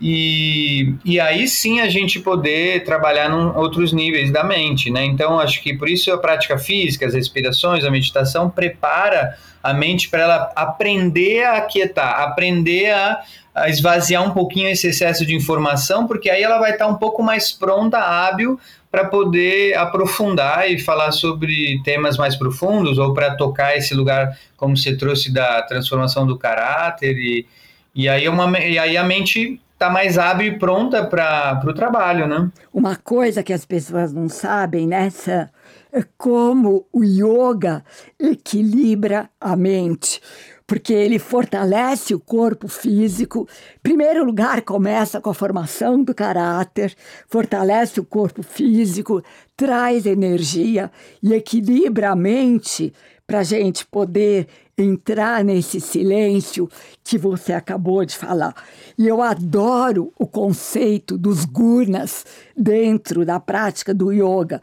e, 0.00 0.94
e 1.04 1.20
aí 1.20 1.46
sim 1.46 1.80
a 1.80 1.88
gente 1.90 2.20
poder 2.20 2.84
trabalhar 2.84 3.28
em 3.30 3.56
outros 3.56 3.92
níveis 3.92 4.32
da 4.32 4.42
mente, 4.42 4.88
né? 4.88 5.04
Então 5.04 5.38
acho 5.38 5.62
que 5.62 5.76
por 5.76 5.90
isso 5.90 6.10
a 6.10 6.16
prática 6.16 6.56
física, 6.56 7.06
as 7.06 7.12
respirações, 7.12 7.84
a 7.84 7.90
meditação 7.90 8.48
prepara 8.48 9.36
a 9.62 9.74
mente 9.74 10.08
para 10.08 10.22
ela 10.22 10.52
aprender 10.56 11.44
a 11.44 11.58
aquietar, 11.58 12.22
aprender 12.22 12.90
a, 12.90 13.20
a, 13.54 13.68
esvaziar 13.68 14.26
um 14.26 14.30
pouquinho 14.30 14.70
esse 14.70 14.86
excesso 14.86 15.26
de 15.26 15.34
informação, 15.34 16.06
porque 16.06 16.30
aí 16.30 16.42
ela 16.42 16.58
vai 16.58 16.72
estar 16.72 16.86
um 16.86 16.94
pouco 16.94 17.22
mais 17.22 17.52
pronta, 17.52 17.98
hábil 17.98 18.58
para 18.90 19.04
poder 19.04 19.76
aprofundar 19.76 20.68
e 20.70 20.78
falar 20.78 21.12
sobre 21.12 21.78
temas 21.84 22.16
mais 22.16 22.34
profundos 22.36 22.96
ou 22.96 23.12
para 23.12 23.36
tocar 23.36 23.76
esse 23.76 23.94
lugar, 23.94 24.34
como 24.56 24.74
você 24.74 24.96
trouxe 24.96 25.30
da 25.30 25.60
transformação 25.60 26.26
do 26.26 26.38
caráter 26.38 27.18
e, 27.18 27.46
e 27.94 28.08
aí 28.08 28.24
é 28.24 28.30
uma 28.30 28.58
e 28.58 28.78
aí 28.78 28.96
a 28.96 29.04
mente 29.04 29.60
está 29.80 29.88
mais 29.88 30.18
hábil 30.18 30.52
e 30.52 30.58
pronta 30.58 31.06
para 31.06 31.62
o 31.66 31.72
trabalho, 31.72 32.28
né? 32.28 32.50
Uma 32.70 32.96
coisa 32.96 33.42
que 33.42 33.50
as 33.50 33.64
pessoas 33.64 34.12
não 34.12 34.28
sabem 34.28 34.86
nessa 34.86 35.50
é 35.90 36.04
como 36.18 36.86
o 36.92 37.02
yoga 37.02 37.82
equilibra 38.18 39.30
a 39.40 39.56
mente, 39.56 40.20
porque 40.66 40.92
ele 40.92 41.18
fortalece 41.18 42.14
o 42.14 42.20
corpo 42.20 42.68
físico. 42.68 43.48
Em 43.76 43.80
primeiro 43.82 44.22
lugar, 44.22 44.60
começa 44.60 45.18
com 45.18 45.30
a 45.30 45.34
formação 45.34 46.04
do 46.04 46.14
caráter, 46.14 46.94
fortalece 47.26 47.98
o 47.98 48.04
corpo 48.04 48.42
físico, 48.42 49.22
traz 49.56 50.04
energia 50.04 50.90
e 51.22 51.32
equilibra 51.32 52.10
a 52.10 52.16
mente 52.16 52.92
para 53.26 53.38
a 53.38 53.44
gente 53.44 53.86
poder 53.86 54.46
entrar 54.82 55.44
nesse 55.44 55.80
silêncio 55.80 56.68
que 57.04 57.18
você 57.18 57.52
acabou 57.52 58.04
de 58.04 58.16
falar. 58.16 58.54
E 58.96 59.06
eu 59.06 59.22
adoro 59.22 60.12
o 60.18 60.26
conceito 60.26 61.16
dos 61.16 61.44
gunas 61.44 62.24
dentro 62.56 63.24
da 63.24 63.38
prática 63.40 63.92
do 63.94 64.12
yoga. 64.12 64.60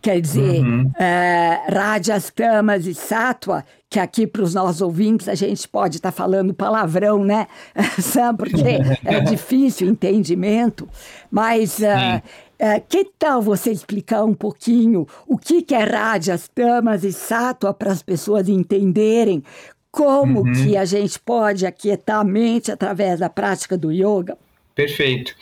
Quer 0.00 0.20
dizer, 0.20 0.60
uhum. 0.60 0.92
é, 0.98 1.62
Rajas, 1.68 2.30
Tamas 2.30 2.86
e 2.86 2.94
Sattva, 2.94 3.64
que 3.90 3.98
aqui 3.98 4.26
para 4.26 4.42
os 4.42 4.54
nossos 4.54 4.80
ouvintes 4.80 5.28
a 5.28 5.34
gente 5.34 5.66
pode 5.66 5.96
estar 5.96 6.12
tá 6.12 6.16
falando 6.16 6.54
palavrão, 6.54 7.24
né? 7.24 7.48
Porque 8.38 8.78
é 9.04 9.20
difícil 9.28 9.88
o 9.88 9.90
entendimento, 9.90 10.88
mas 11.30 11.78
uh, 11.78 12.22
uh, 12.60 12.82
que 12.88 13.04
tal 13.18 13.40
você 13.40 13.70
explicar 13.70 14.24
um 14.24 14.34
pouquinho 14.34 15.06
o 15.26 15.36
que, 15.36 15.62
que 15.62 15.74
é 15.74 15.84
Rajas, 15.84 16.48
Tamas 16.54 17.04
e 17.04 17.12
Sattva 17.12 17.72
para 17.72 17.92
as 17.92 18.02
pessoas 18.02 18.48
entenderem 18.48 19.42
como 19.90 20.40
uhum. 20.40 20.52
que 20.52 20.76
a 20.76 20.84
gente 20.84 21.18
pode 21.18 21.64
aquietar 21.64 22.20
a 22.20 22.24
mente 22.24 22.70
através 22.70 23.20
da 23.20 23.30
prática 23.30 23.78
do 23.78 23.90
yoga? 23.90 24.36
Perfeito. 24.76 25.34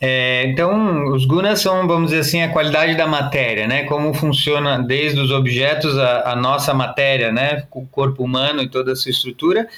É, 0.00 0.46
então, 0.48 1.12
os 1.14 1.24
gunas 1.24 1.60
são, 1.60 1.86
vamos 1.86 2.10
dizer 2.10 2.22
assim, 2.22 2.42
a 2.42 2.48
qualidade 2.48 2.96
da 2.96 3.06
matéria, 3.06 3.68
né? 3.68 3.84
Como 3.84 4.12
funciona 4.12 4.82
desde 4.82 5.20
os 5.20 5.30
objetos 5.30 5.96
a, 5.96 6.32
a 6.32 6.34
nossa 6.34 6.74
matéria, 6.74 7.30
né? 7.30 7.68
O 7.70 7.86
corpo 7.86 8.24
humano 8.24 8.60
e 8.60 8.68
toda 8.68 8.90
a 8.90 8.96
sua 8.96 9.12
estrutura. 9.12 9.68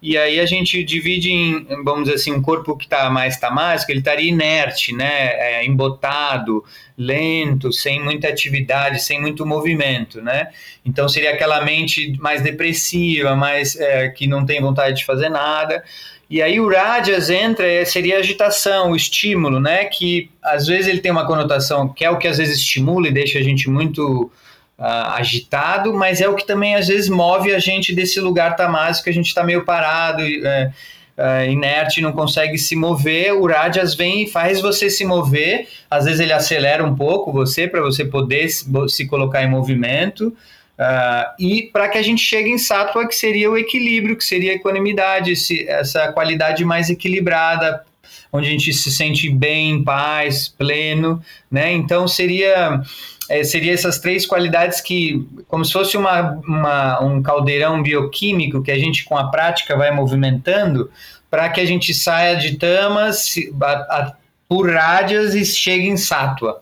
E 0.00 0.16
aí 0.16 0.40
a 0.40 0.46
gente 0.46 0.82
divide 0.82 1.30
em, 1.30 1.66
vamos 1.84 2.04
dizer 2.04 2.14
assim, 2.14 2.32
um 2.32 2.40
corpo 2.40 2.74
que 2.74 2.84
está 2.84 3.10
mais 3.10 3.36
tamásico, 3.36 3.92
ele 3.92 3.98
estaria 3.98 4.30
inerte, 4.30 4.94
né? 4.94 5.34
É, 5.34 5.66
embotado, 5.66 6.64
lento, 6.96 7.70
sem 7.70 8.02
muita 8.02 8.28
atividade, 8.28 9.02
sem 9.02 9.20
muito 9.20 9.44
movimento, 9.44 10.22
né? 10.22 10.48
Então 10.82 11.06
seria 11.10 11.34
aquela 11.34 11.62
mente 11.62 12.16
mais 12.18 12.40
depressiva, 12.40 13.36
mais 13.36 13.76
é, 13.76 14.08
que 14.08 14.26
não 14.26 14.46
tem 14.46 14.62
vontade 14.62 14.96
de 14.96 15.04
fazer 15.04 15.28
nada. 15.28 15.84
E 16.32 16.40
aí 16.40 16.58
o 16.58 16.66
Rajas 16.66 17.28
entra, 17.28 17.70
é, 17.70 17.84
seria 17.84 18.16
a 18.16 18.20
agitação, 18.20 18.92
o 18.92 18.96
estímulo, 18.96 19.60
né? 19.60 19.84
Que 19.84 20.30
às 20.42 20.66
vezes 20.66 20.86
ele 20.86 21.02
tem 21.02 21.12
uma 21.12 21.26
conotação 21.26 21.86
que 21.86 22.06
é 22.06 22.10
o 22.10 22.16
que 22.16 22.26
às 22.26 22.38
vezes 22.38 22.56
estimula 22.56 23.06
e 23.06 23.12
deixa 23.12 23.38
a 23.38 23.42
gente 23.42 23.68
muito 23.68 24.32
uh, 24.78 25.12
agitado, 25.14 25.92
mas 25.92 26.22
é 26.22 26.28
o 26.30 26.34
que 26.34 26.46
também 26.46 26.74
às 26.74 26.88
vezes 26.88 27.10
move 27.10 27.54
a 27.54 27.58
gente 27.58 27.94
desse 27.94 28.18
lugar 28.18 28.56
tamásico 28.56 29.04
que 29.04 29.10
a 29.10 29.12
gente 29.12 29.26
está 29.26 29.44
meio 29.44 29.62
parado, 29.66 30.22
uh, 30.22 30.72
uh, 31.18 31.50
inerte, 31.50 32.00
não 32.00 32.12
consegue 32.12 32.56
se 32.56 32.74
mover. 32.74 33.34
O 33.34 33.46
Rajas 33.46 33.94
vem 33.94 34.22
e 34.22 34.26
faz 34.26 34.58
você 34.58 34.88
se 34.88 35.04
mover. 35.04 35.68
Às 35.90 36.06
vezes 36.06 36.18
ele 36.20 36.32
acelera 36.32 36.82
um 36.82 36.96
pouco 36.96 37.30
você 37.30 37.68
para 37.68 37.82
você 37.82 38.06
poder 38.06 38.48
se, 38.48 38.64
se 38.88 39.06
colocar 39.06 39.42
em 39.42 39.50
movimento. 39.50 40.34
Uh, 40.78 41.34
e 41.38 41.62
para 41.72 41.88
que 41.88 41.98
a 41.98 42.02
gente 42.02 42.22
chegue 42.22 42.50
em 42.50 42.58
Sattva, 42.58 43.06
que 43.06 43.14
seria 43.14 43.50
o 43.50 43.56
equilíbrio, 43.56 44.16
que 44.16 44.24
seria 44.24 44.52
a 44.52 44.54
equanimidade, 44.54 45.32
esse, 45.32 45.68
essa 45.68 46.10
qualidade 46.12 46.64
mais 46.64 46.90
equilibrada, 46.90 47.84
onde 48.32 48.48
a 48.48 48.50
gente 48.50 48.72
se 48.72 48.90
sente 48.90 49.28
bem, 49.28 49.72
em 49.72 49.84
paz, 49.84 50.48
pleno, 50.48 51.22
né? 51.50 51.70
Então 51.72 52.08
seria 52.08 52.82
é, 53.28 53.44
seria 53.44 53.72
essas 53.72 53.98
três 53.98 54.26
qualidades 54.26 54.80
que, 54.80 55.26
como 55.48 55.64
se 55.64 55.72
fosse 55.72 55.96
uma, 55.96 56.32
uma, 56.46 57.00
um 57.02 57.22
caldeirão 57.22 57.82
bioquímico 57.82 58.62
que 58.62 58.70
a 58.70 58.78
gente 58.78 59.04
com 59.04 59.16
a 59.16 59.28
prática 59.30 59.76
vai 59.76 59.90
movimentando 59.90 60.90
para 61.30 61.48
que 61.48 61.60
a 61.60 61.64
gente 61.64 61.94
saia 61.94 62.36
de 62.36 62.56
tamas 62.56 63.34
a, 63.60 63.72
a, 63.72 64.16
por 64.48 64.70
rádias 64.70 65.34
e 65.34 65.44
chegue 65.46 65.88
em 65.88 65.96
Sattva. 65.96 66.60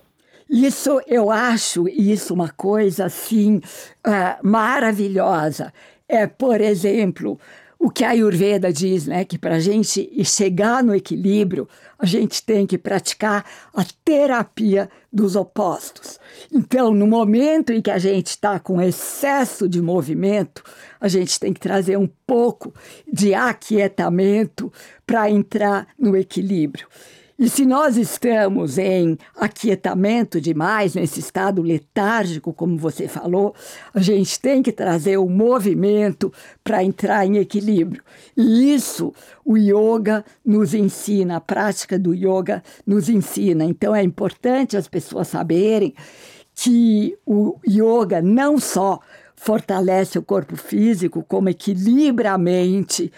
Isso 0.50 1.00
eu 1.06 1.30
acho 1.30 1.88
isso 1.88 2.34
uma 2.34 2.48
coisa 2.48 3.04
assim 3.04 3.58
uh, 4.04 4.46
maravilhosa. 4.46 5.72
É, 6.08 6.26
por 6.26 6.60
exemplo, 6.60 7.38
o 7.78 7.88
que 7.88 8.02
a 8.02 8.10
Ayurveda 8.10 8.72
diz, 8.72 9.06
né, 9.06 9.24
que 9.24 9.38
para 9.38 9.54
a 9.54 9.60
gente 9.60 10.24
chegar 10.24 10.82
no 10.82 10.92
equilíbrio, 10.92 11.68
a 11.96 12.04
gente 12.04 12.42
tem 12.42 12.66
que 12.66 12.76
praticar 12.76 13.44
a 13.72 13.84
terapia 14.04 14.90
dos 15.12 15.36
opostos. 15.36 16.18
Então, 16.52 16.92
no 16.92 17.06
momento 17.06 17.72
em 17.72 17.80
que 17.80 17.90
a 17.90 17.98
gente 17.98 18.26
está 18.26 18.58
com 18.58 18.82
excesso 18.82 19.68
de 19.68 19.80
movimento, 19.80 20.64
a 21.00 21.06
gente 21.06 21.38
tem 21.38 21.52
que 21.52 21.60
trazer 21.60 21.96
um 21.96 22.08
pouco 22.26 22.74
de 23.10 23.34
aquietamento 23.34 24.72
para 25.06 25.30
entrar 25.30 25.86
no 25.96 26.16
equilíbrio. 26.16 26.88
E 27.40 27.48
se 27.48 27.64
nós 27.64 27.96
estamos 27.96 28.76
em 28.76 29.16
aquietamento 29.34 30.38
demais, 30.38 30.94
nesse 30.94 31.20
estado 31.20 31.62
letárgico, 31.62 32.52
como 32.52 32.76
você 32.76 33.08
falou, 33.08 33.54
a 33.94 34.00
gente 34.00 34.38
tem 34.38 34.62
que 34.62 34.70
trazer 34.70 35.16
o 35.16 35.26
movimento 35.26 36.30
para 36.62 36.84
entrar 36.84 37.24
em 37.24 37.38
equilíbrio. 37.38 38.02
E 38.36 38.74
isso 38.74 39.14
o 39.42 39.56
yoga 39.56 40.22
nos 40.44 40.74
ensina, 40.74 41.36
a 41.36 41.40
prática 41.40 41.98
do 41.98 42.12
yoga 42.12 42.62
nos 42.86 43.08
ensina. 43.08 43.64
Então 43.64 43.94
é 43.96 44.02
importante 44.02 44.76
as 44.76 44.86
pessoas 44.86 45.28
saberem 45.28 45.94
que 46.54 47.16
o 47.24 47.58
yoga 47.66 48.20
não 48.20 48.58
só 48.58 49.00
fortalece 49.34 50.18
o 50.18 50.22
corpo 50.22 50.56
físico, 50.56 51.24
como 51.26 51.48
equilibra 51.48 52.32
a 52.32 52.38
mente 52.38 53.10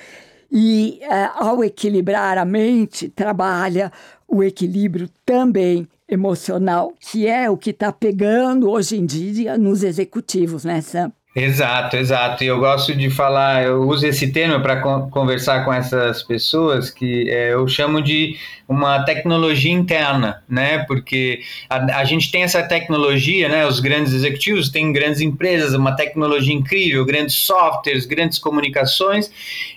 e, 0.53 1.01
uh, 1.05 1.47
ao 1.47 1.65
equilibrar 1.65 2.37
a 2.37 2.45
mente, 2.45 3.09
trabalha 3.09 3.91
o 4.29 4.43
equilíbrio 4.43 5.09
também 5.25 5.89
emocional, 6.07 6.93
que 7.01 7.27
é 7.27 7.49
o 7.49 7.57
que 7.57 7.71
está 7.71 7.91
pegando 7.91 8.71
hoje 8.71 8.99
em 8.99 9.07
dia 9.07 9.57
nos 9.57 9.83
executivos, 9.83 10.63
né, 10.65 10.83
Sam? 10.83 11.11
Exato, 11.35 11.97
exato. 11.97 12.45
E 12.45 12.47
eu 12.47 12.59
gosto 12.59 12.95
de 12.95 13.09
falar, 13.09 13.65
eu 13.65 13.89
uso 13.89 14.07
esse 14.07 14.31
termo 14.31 14.61
para 14.61 14.83
con 14.83 15.09
conversar 15.09 15.65
com 15.65 15.73
essas 15.73 16.23
pessoas 16.23 16.91
que 16.91 17.31
é, 17.31 17.55
eu 17.55 17.67
chamo 17.67 18.03
de 18.03 18.37
uma 18.69 19.03
tecnologia 19.05 19.73
interna, 19.73 20.45
né? 20.47 20.85
Porque 20.87 21.41
a, 21.71 22.01
a, 22.01 22.05
gente 22.05 22.31
tem 22.31 22.43
essa 22.43 22.63
tecnologia, 22.63 23.49
né? 23.49 23.67
Os 23.67 23.81
grandes 23.81 24.13
executivos 24.13 24.69
têm 24.69 24.93
grandes 24.93 25.23
empresas, 25.23 25.73
uma 25.73 25.97
tecnologia 25.97 26.55
incrível, 26.55 27.03
grandes 27.07 27.37
softwares, 27.37 28.05
grandes 28.05 28.39
comunicações, 28.39 29.31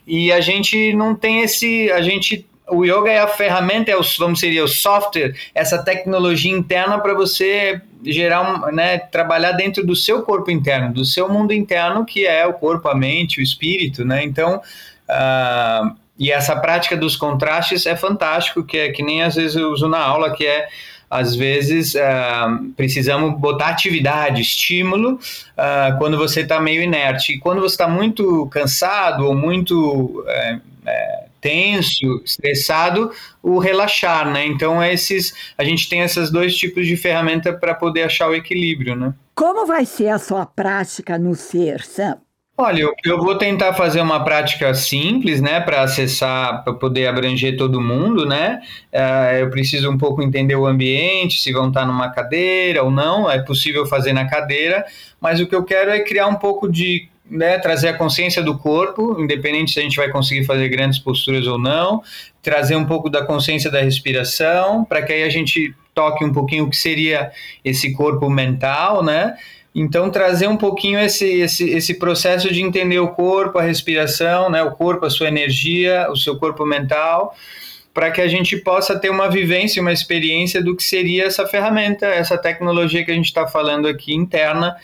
e 0.06 0.34
a 0.34 0.42
gente 0.42 0.92
não 0.94 1.16
tem 1.16 1.42
esse, 1.42 1.90
a 1.90 2.02
gente 2.02 2.46
o 2.68 2.84
yoga 2.84 3.12
é 3.12 3.20
a 3.20 3.28
ferramenta, 3.28 3.92
é 3.92 3.96
o, 3.96 4.02
vamos 4.18 4.40
dizer, 4.40 4.60
o 4.62 4.68
software, 4.68 5.36
essa 5.54 5.78
tecnologia 5.84 6.52
interna 6.52 7.00
para 7.00 7.14
você 7.14 7.80
gerar, 8.06 8.72
né, 8.72 8.98
trabalhar 8.98 9.54
dentro 9.54 9.86
do 9.86 9.96
seu 9.96 10.22
corpo 10.24 10.52
interno, 10.52 10.94
do 10.94 11.06
seu 11.06 11.28
mundo 11.28 11.54
interno, 11.54 12.06
que 12.06 12.26
é 12.26 12.46
o 12.46 12.54
corpo, 12.54 12.88
a 12.88 12.96
mente, 12.96 13.40
o 13.40 13.44
espírito, 13.44 14.06
né? 14.06 14.24
Então, 14.24 14.62
uh, 15.10 15.96
e 16.18 16.32
essa 16.32 16.56
prática 16.56 16.96
dos 16.96 17.16
contrastes 17.16 17.86
é 17.86 17.96
fantástico, 17.96 18.64
que 18.64 18.78
é 18.78 18.92
que 18.92 19.04
nem 19.04 19.24
às 19.24 19.36
vezes 19.36 19.56
eu 19.56 19.72
uso 19.72 19.88
na 19.88 20.00
aula, 20.00 20.34
que 20.34 20.46
é 20.46 20.68
às 21.10 21.36
vezes 21.36 21.94
uh, 21.96 22.72
precisamos 22.76 23.40
botar 23.40 23.68
atividade, 23.68 24.42
estímulo, 24.42 25.14
uh, 25.14 25.98
quando 25.98 26.18
você 26.18 26.42
está 26.42 26.60
meio 26.60 26.82
inerte. 26.82 27.34
E 27.34 27.40
quando 27.40 27.62
você 27.62 27.76
está 27.76 27.88
muito 27.88 28.48
cansado 28.48 29.26
ou 29.26 29.36
muito 29.36 30.24
é, 30.28 30.60
é, 30.86 31.25
tenso, 31.46 32.24
estressado, 32.26 33.12
o 33.44 33.60
relaxar, 33.60 34.32
né? 34.32 34.48
Então 34.48 34.84
esses, 34.84 35.32
a 35.56 35.64
gente 35.64 35.88
tem 35.88 36.02
esses 36.02 36.32
dois 36.32 36.56
tipos 36.56 36.88
de 36.88 36.98
ferramenta 36.98 37.54
para 37.54 37.76
poder 37.76 38.02
achar 38.02 38.28
o 38.28 38.34
equilíbrio, 38.34 38.96
né? 38.96 39.14
Como 39.36 39.68
vai 39.68 39.86
ser 39.86 40.10
a 40.10 40.18
sua 40.18 40.44
prática 40.44 41.20
no 41.20 41.36
ser, 41.36 41.82
Sam? 41.82 42.18
Olha, 42.58 42.82
eu, 42.82 42.94
eu 43.04 43.18
vou 43.20 43.38
tentar 43.38 43.74
fazer 43.74 44.02
uma 44.02 44.24
prática 44.24 44.74
simples, 44.74 45.42
né, 45.42 45.60
para 45.60 45.82
acessar, 45.82 46.64
para 46.64 46.74
poder 46.74 47.06
abranger 47.06 47.58
todo 47.58 47.82
mundo, 47.82 48.26
né? 48.26 48.62
Uh, 48.94 49.36
eu 49.42 49.50
preciso 49.50 49.92
um 49.92 49.98
pouco 49.98 50.24
entender 50.24 50.56
o 50.56 50.66
ambiente, 50.66 51.42
se 51.42 51.52
vão 51.52 51.68
estar 51.68 51.86
numa 51.86 52.10
cadeira 52.10 52.82
ou 52.82 52.90
não. 52.90 53.30
É 53.30 53.40
possível 53.40 53.86
fazer 53.86 54.14
na 54.14 54.28
cadeira, 54.28 54.84
mas 55.22 55.40
o 55.40 55.46
que 55.46 55.54
eu 55.54 55.64
quero 55.64 55.92
é 55.92 56.00
criar 56.00 56.28
um 56.28 56.36
pouco 56.36 56.72
de 56.72 57.10
né, 57.30 57.58
trazer 57.58 57.90
a 57.90 57.94
consciência 57.98 58.42
do 58.44 58.58
corpo, 58.58 59.20
independente 59.20 59.72
se 59.72 59.80
a 59.80 59.84
gente 59.84 59.98
vai 59.98 60.10
conseguir 60.10 60.46
fazer 60.46 60.70
grandes 60.70 61.00
posturas 61.00 61.48
ou 61.48 61.58
não, 61.58 62.04
trazer 62.42 62.76
um 62.76 62.86
pouco 62.86 63.10
da 63.10 63.26
consciência 63.26 63.72
da 63.72 63.82
respiração, 63.82 64.86
para 64.86 65.02
que 65.02 65.12
aí 65.12 65.24
a 65.24 65.30
gente 65.30 65.74
toque 65.94 66.24
um 66.24 66.32
pouquinho 66.32 66.66
o 66.66 66.70
que 66.70 66.78
seria 66.78 67.32
esse 67.64 67.94
corpo 67.94 68.30
mental, 68.30 69.04
né? 69.04 69.36
Então, 69.74 70.10
trazer 70.10 70.48
um 70.48 70.56
pouquinho 70.56 70.98
esse, 71.00 71.26
esse, 71.42 71.70
esse 71.70 71.96
processo 71.96 72.54
de 72.54 72.62
entender 72.62 73.00
o 73.00 73.10
corpo, 73.10 73.58
a 73.58 73.62
respiração, 73.62 74.50
né? 74.50 74.64
o 74.64 74.72
corpo, 74.72 75.06
a 75.06 75.10
sua 75.10 75.28
energia, 75.28 76.08
o 76.10 76.16
seu 76.16 76.38
corpo 76.40 76.66
mental, 76.66 77.36
para 77.94 78.10
que 78.10 78.22
a 78.22 78.28
gente 78.28 78.56
possa 78.56 78.98
ter 78.98 79.10
uma 79.10 79.30
vivência, 79.30 79.82
uma 79.82 79.92
experiência 79.92 80.64
do 80.64 80.78
que 80.78 80.84
seria 80.84 81.26
essa 81.26 81.46
ferramenta, 81.46 82.06
essa 82.06 82.38
tecnologia 82.38 83.04
que 83.04 83.12
a 83.12 83.16
gente 83.16 83.26
está 83.26 83.48
falando 83.48 83.86
aqui 83.86 84.16
interna, 84.16 84.78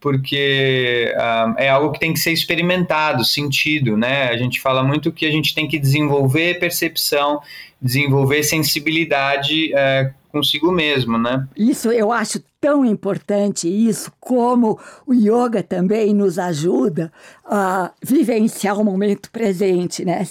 porque 0.00 1.12
uh, 1.16 1.54
é 1.58 1.68
algo 1.68 1.92
que 1.92 1.98
tem 1.98 2.12
que 2.12 2.18
ser 2.18 2.32
experimentado, 2.32 3.24
sentido, 3.24 3.96
né? 3.96 4.28
A 4.28 4.36
gente 4.36 4.60
fala 4.60 4.82
muito 4.82 5.12
que 5.12 5.26
a 5.26 5.30
gente 5.30 5.54
tem 5.54 5.66
que 5.66 5.78
desenvolver 5.78 6.58
percepção, 6.58 7.40
desenvolver 7.80 8.42
sensibilidade 8.42 9.72
uh, 9.72 10.14
consigo 10.30 10.70
mesmo, 10.70 11.16
né? 11.16 11.48
Isso 11.56 11.90
eu 11.90 12.12
acho 12.12 12.42
tão 12.60 12.84
importante 12.84 13.68
isso, 13.68 14.12
como 14.20 14.78
o 15.06 15.14
yoga 15.14 15.62
também 15.62 16.12
nos 16.12 16.38
ajuda 16.38 17.12
a 17.44 17.90
vivenciar 18.02 18.78
o 18.78 18.84
momento 18.84 19.30
presente, 19.30 20.04
né? 20.04 20.26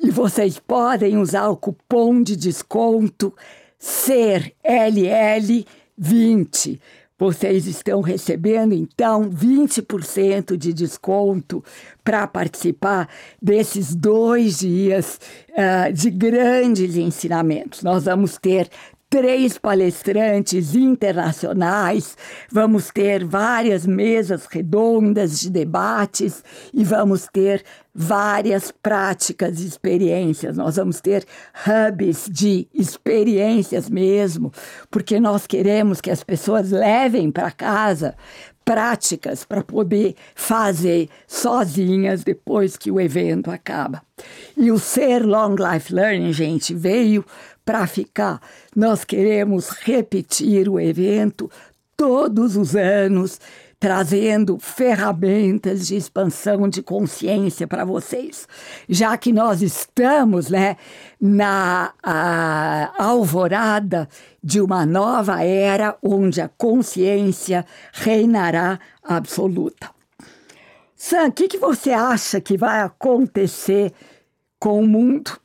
e 0.00 0.10
vocês 0.10 0.58
podem 0.58 1.16
usar 1.16 1.48
o 1.48 1.56
cupom 1.56 2.20
de 2.20 2.34
desconto 2.34 3.32
SERLL20. 3.80 6.80
Vocês 7.16 7.66
estão 7.66 8.00
recebendo 8.00 8.72
então 8.72 9.30
20% 9.30 10.56
de 10.56 10.72
desconto 10.72 11.62
para 12.02 12.26
participar 12.26 13.08
desses 13.40 13.94
dois 13.94 14.58
dias 14.60 15.20
uh, 15.50 15.92
de 15.92 16.10
grandes 16.10 16.96
ensinamentos. 16.96 17.82
Nós 17.82 18.06
vamos 18.06 18.38
ter 18.38 18.70
três 19.10 19.58
palestrantes 19.58 20.76
internacionais, 20.76 22.16
vamos 22.48 22.90
ter 22.90 23.24
várias 23.24 23.84
mesas 23.84 24.46
redondas 24.46 25.40
de 25.40 25.50
debates 25.50 26.44
e 26.72 26.84
vamos 26.84 27.26
ter 27.26 27.64
várias 27.92 28.70
práticas 28.70 29.60
e 29.60 29.66
experiências. 29.66 30.56
Nós 30.56 30.76
vamos 30.76 31.00
ter 31.00 31.26
hubs 31.66 32.28
de 32.30 32.68
experiências 32.72 33.90
mesmo, 33.90 34.52
porque 34.88 35.18
nós 35.18 35.44
queremos 35.44 36.00
que 36.00 36.10
as 36.10 36.22
pessoas 36.22 36.70
levem 36.70 37.32
para 37.32 37.50
casa 37.50 38.14
práticas 38.64 39.44
para 39.44 39.64
poder 39.64 40.14
fazer 40.36 41.08
sozinhas 41.26 42.22
depois 42.22 42.76
que 42.76 42.88
o 42.88 43.00
evento 43.00 43.50
acaba. 43.50 44.00
E 44.56 44.70
o 44.70 44.78
Ser 44.78 45.26
Long 45.26 45.56
Life 45.56 45.92
Learning, 45.92 46.32
gente, 46.32 46.72
veio 46.72 47.24
para 47.70 47.86
ficar. 47.86 48.40
Nós 48.74 49.04
queremos 49.04 49.68
repetir 49.68 50.68
o 50.68 50.80
evento 50.80 51.48
todos 51.96 52.56
os 52.56 52.74
anos 52.74 53.38
trazendo 53.78 54.58
ferramentas 54.58 55.86
de 55.86 55.94
expansão 55.94 56.68
de 56.68 56.82
consciência 56.82 57.68
para 57.68 57.84
vocês, 57.84 58.48
já 58.88 59.16
que 59.16 59.32
nós 59.32 59.62
estamos 59.62 60.50
né, 60.50 60.76
na 61.20 61.92
alvorada 62.98 64.08
de 64.42 64.60
uma 64.60 64.84
nova 64.84 65.40
era 65.44 65.96
onde 66.02 66.40
a 66.40 66.48
consciência 66.48 67.64
reinará 67.92 68.80
absoluta. 69.00 69.90
Sam, 70.96 71.28
o 71.28 71.32
que, 71.32 71.46
que 71.46 71.58
você 71.58 71.92
acha 71.92 72.40
que 72.40 72.58
vai 72.58 72.80
acontecer 72.80 73.92
com 74.58 74.82
o 74.82 74.86
mundo, 74.88 75.38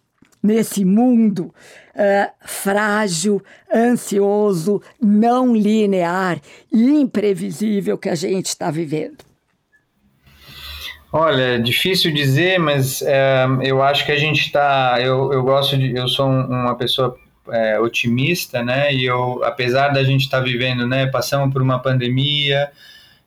nesse 0.46 0.86
mundo 0.86 1.54
uh, 1.96 2.32
frágil, 2.46 3.42
ansioso, 3.74 4.82
não 5.02 5.56
linear 5.56 6.40
e 6.72 6.92
imprevisível 6.92 7.98
que 7.98 8.10
a 8.10 8.16
gente 8.16 8.48
está 8.48 8.70
vivendo? 8.70 9.18
Olha, 11.12 11.58
difícil 11.58 12.14
dizer, 12.14 12.60
mas 12.60 13.02
é, 13.02 13.46
eu 13.64 13.82
acho 13.82 14.06
que 14.06 14.12
a 14.12 14.18
gente 14.18 14.42
está. 14.42 14.98
Eu, 15.00 15.32
eu 15.32 15.44
gosto 15.44 15.78
de. 15.78 15.96
Eu 15.96 16.10
sou 16.10 16.28
uma 16.28 16.76
pessoa 16.76 17.18
é, 17.50 17.80
otimista, 17.80 18.62
né? 18.62 18.94
E 18.94 19.06
eu, 19.06 19.42
apesar 19.46 19.90
da 19.90 20.04
gente 20.04 20.24
estar 20.24 20.40
tá 20.40 20.44
vivendo, 20.44 20.86
né? 20.86 21.08
Passamos 21.08 21.54
por 21.54 21.62
uma 21.62 21.80
pandemia, 21.80 22.70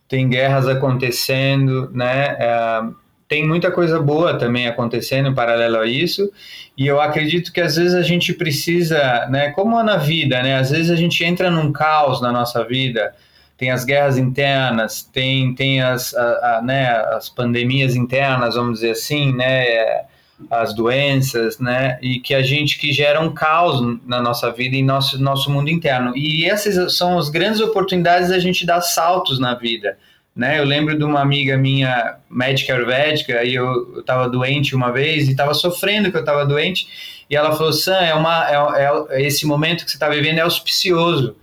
tem 0.06 0.28
guerras 0.28 0.68
acontecendo, 0.68 1.90
né? 1.90 2.36
É, 2.38 2.80
tem 3.28 3.46
muita 3.46 3.70
coisa 3.70 4.00
boa 4.00 4.38
também 4.38 4.66
acontecendo 4.66 5.28
em 5.28 5.34
paralelo 5.34 5.78
a 5.78 5.86
isso, 5.86 6.32
e 6.76 6.86
eu 6.86 7.00
acredito 7.00 7.52
que 7.52 7.60
às 7.60 7.76
vezes 7.76 7.94
a 7.94 8.02
gente 8.02 8.32
precisa, 8.32 9.26
né, 9.26 9.50
como 9.50 9.80
na 9.82 9.98
vida, 9.98 10.42
né, 10.42 10.56
às 10.56 10.70
vezes 10.70 10.90
a 10.90 10.96
gente 10.96 11.22
entra 11.22 11.50
num 11.50 11.70
caos 11.70 12.22
na 12.22 12.32
nossa 12.32 12.64
vida, 12.64 13.14
tem 13.58 13.70
as 13.70 13.84
guerras 13.84 14.16
internas, 14.16 15.02
tem, 15.02 15.54
tem 15.54 15.82
as, 15.82 16.14
a, 16.14 16.58
a, 16.58 16.62
né, 16.62 16.88
as 17.12 17.28
pandemias 17.28 17.94
internas, 17.94 18.54
vamos 18.54 18.74
dizer 18.74 18.92
assim, 18.92 19.34
né, 19.34 20.04
as 20.50 20.72
doenças, 20.72 21.58
né, 21.58 21.98
e 22.00 22.20
que 22.20 22.32
a 22.34 22.40
gente 22.40 22.78
que 22.78 22.92
gera 22.92 23.20
um 23.20 23.34
caos 23.34 23.98
na 24.06 24.22
nossa 24.22 24.50
vida 24.52 24.76
e 24.76 24.82
nosso 24.82 25.20
nosso 25.20 25.50
mundo 25.50 25.68
interno. 25.68 26.16
E 26.16 26.48
essas 26.48 26.96
são 26.96 27.18
as 27.18 27.28
grandes 27.28 27.60
oportunidades 27.60 28.28
da 28.28 28.38
gente 28.38 28.64
dar 28.64 28.80
saltos 28.80 29.40
na 29.40 29.54
vida 29.54 29.98
né? 30.38 30.60
Eu 30.60 30.64
lembro 30.64 30.96
de 30.96 31.02
uma 31.02 31.20
amiga 31.20 31.56
minha, 31.56 32.16
médica 32.30 32.72
ayurvédica, 32.72 33.42
e 33.42 33.56
eu 33.56 33.98
estava 33.98 34.28
doente 34.28 34.72
uma 34.72 34.92
vez 34.92 35.26
e 35.26 35.32
estava 35.32 35.52
sofrendo 35.52 36.12
que 36.12 36.16
eu 36.16 36.20
estava 36.20 36.46
doente, 36.46 36.86
e 37.28 37.34
ela 37.34 37.56
falou: 37.56 37.72
Sam, 37.72 37.98
é 37.98 38.14
uma, 38.14 38.78
é, 38.78 39.18
é 39.18 39.22
esse 39.26 39.44
momento 39.44 39.84
que 39.84 39.90
você 39.90 39.96
está 39.96 40.08
vivendo 40.08 40.38
é 40.38 40.42
auspicioso. 40.42 41.34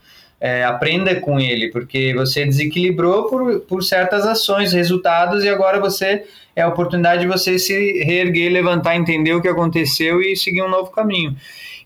É, 0.46 0.64
aprenda 0.64 1.16
com 1.16 1.40
ele, 1.40 1.72
porque 1.72 2.14
você 2.14 2.46
desequilibrou 2.46 3.28
por, 3.28 3.62
por 3.62 3.84
certas 3.84 4.28
ações, 4.28 4.74
resultados, 4.74 5.44
e 5.44 5.50
agora 5.50 5.80
você 5.80 6.24
é 6.56 6.62
a 6.62 6.68
oportunidade 6.68 7.22
de 7.22 7.28
você 7.28 7.58
se 7.58 8.04
reerguer, 8.04 8.52
levantar, 8.52 8.96
entender 8.96 9.34
o 9.34 9.42
que 9.42 9.48
aconteceu 9.48 10.22
e 10.22 10.36
seguir 10.36 10.62
um 10.62 10.70
novo 10.70 10.92
caminho. 10.92 11.36